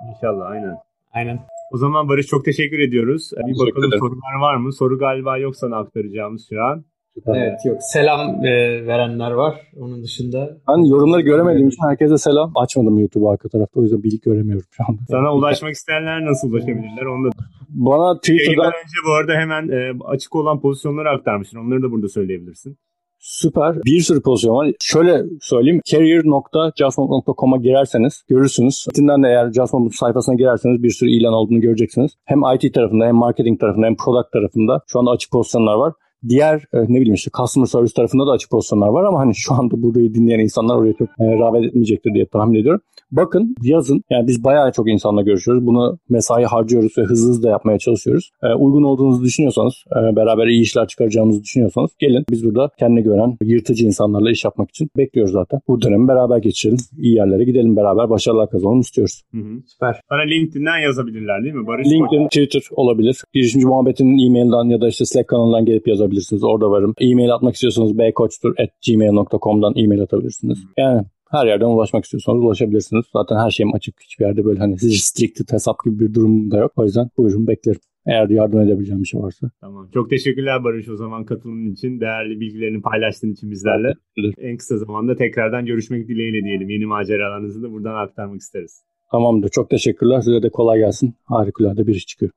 [0.10, 0.76] İnşallah aynen.
[1.14, 1.40] Aynen.
[1.74, 3.32] O zaman Barış çok teşekkür ediyoruz.
[3.32, 4.00] Bir teşekkür bakalım ederim.
[4.00, 4.74] sorular var mı?
[4.74, 6.86] Soru galiba yok sana aktaracağımız şu an.
[7.28, 7.78] Evet yok.
[7.94, 8.52] Selam e,
[8.88, 9.56] verenler var.
[9.78, 10.58] Onun dışında.
[10.68, 12.52] Ben yorumları göremediğim için herkese selam.
[12.56, 13.80] Açmadım YouTube arka tarafta.
[13.80, 15.02] O yüzden bilgi göremiyorum şu anda.
[15.10, 17.06] Sana ulaşmak isteyenler nasıl ulaşabilirler?
[17.06, 17.30] Onu da...
[17.70, 18.66] Bana Twitter'dan...
[18.66, 21.58] önce bu arada hemen e, açık olan pozisyonları aktarmışsın.
[21.60, 22.78] Onları da burada söyleyebilirsin.
[23.22, 23.76] Süper.
[23.86, 24.72] Bir sürü pozisyon var.
[24.80, 25.82] Şöyle söyleyeyim.
[25.86, 28.76] career.justmont.com'a girerseniz görürsünüz.
[28.76, 32.12] Sitinden de eğer Justmont sayfasına girerseniz bir sürü ilan olduğunu göreceksiniz.
[32.26, 35.94] Hem IT tarafında hem marketing tarafında hem product tarafında şu anda açık pozisyonlar var.
[36.30, 39.54] Diğer e, ne bileyim işte customer service tarafında da açık pozisyonlar var ama hani şu
[39.54, 42.82] anda burayı dinleyen insanlar oraya çok e, rağbet etmeyecektir diye tahmin ediyorum.
[43.12, 45.66] Bakın yazın yani biz bayağı çok insanla görüşüyoruz.
[45.66, 48.32] Bunu mesai harcıyoruz ve hızlı hızlı da yapmaya çalışıyoruz.
[48.44, 53.38] E, uygun olduğunuzu düşünüyorsanız, e, beraber iyi işler çıkaracağımızı düşünüyorsanız gelin biz burada kendine gören
[53.42, 55.60] yırtıcı insanlarla iş yapmak için bekliyoruz zaten.
[55.68, 56.78] Bu dönemi beraber geçirelim.
[56.98, 59.22] İyi yerlere gidelim beraber başarılar kazanalım istiyoruz.
[59.32, 60.02] Hı hı, süper.
[60.10, 61.88] Sana LinkedIn'den yazabilirler değil mi Barış?
[61.88, 63.24] LinkedIn, Twitter olabilir.
[63.34, 66.44] Girişimci muhabbetinin e-mailden ya da işte Slack kanalından gelip yazabilirsiniz.
[66.44, 66.94] Orada varım.
[67.00, 70.60] E-mail atmak istiyorsanız bkoçtur.gmail.com'dan e-mail atabilirsiniz.
[70.78, 73.06] Yani Her yerden ulaşmak istiyorsanız ulaşabilirsiniz.
[73.14, 73.96] Zaten her şeyim açık.
[74.02, 76.72] Hiçbir yerde böyle hani restricted hesap gibi bir durum da yok.
[76.76, 77.80] O yüzden buyurun beklerim.
[78.06, 79.52] Eğer yardım edebileceğim bir şey varsa.
[79.62, 79.90] Tamam.
[79.94, 82.00] Çok teşekkürler Barış o zaman katılımın için.
[82.00, 83.94] Değerli bilgilerini paylaştığın için bizlerle.
[84.38, 86.70] En kısa zamanda tekrardan görüşmek dileğiyle diyelim.
[86.70, 88.84] Yeni maceralarınızı da buradan aktarmak isteriz.
[89.12, 89.50] Tamamdır.
[89.50, 90.22] Çok teşekkürler.
[90.22, 91.16] Size de kolay gelsin.
[91.26, 92.32] Harikulade bir iş çıkıyor.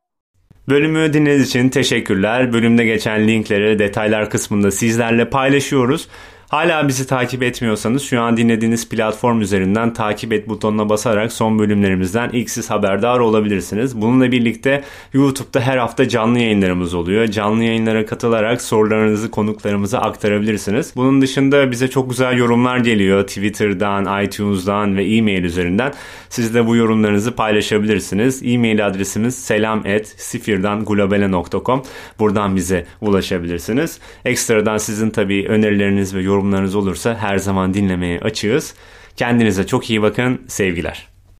[0.69, 2.53] Bölümü dinlediğiniz için teşekkürler.
[2.53, 6.09] Bölümde geçen linkleri detaylar kısmında sizlerle paylaşıyoruz.
[6.55, 12.31] Hala bizi takip etmiyorsanız şu an dinlediğiniz platform üzerinden takip et butonuna basarak son bölümlerimizden
[12.33, 14.01] ilk siz haberdar olabilirsiniz.
[14.01, 17.27] Bununla birlikte YouTube'da her hafta canlı yayınlarımız oluyor.
[17.27, 20.93] Canlı yayınlara katılarak sorularınızı konuklarımıza aktarabilirsiniz.
[20.97, 25.93] Bunun dışında bize çok güzel yorumlar geliyor Twitter'dan, iTunes'dan ve e-mail üzerinden.
[26.29, 28.43] Siz de bu yorumlarınızı paylaşabilirsiniz.
[28.45, 31.83] E-mail adresimiz selam@sifirdanglobale.com.
[32.19, 33.99] Buradan bize ulaşabilirsiniz.
[34.25, 38.74] Ekstradan sizin tabii önerileriniz ve yorumlarınız olursa her zaman dinlemeye açığız.
[39.16, 40.42] Kendinize çok iyi bakın.
[40.49, 41.14] Sevgiler.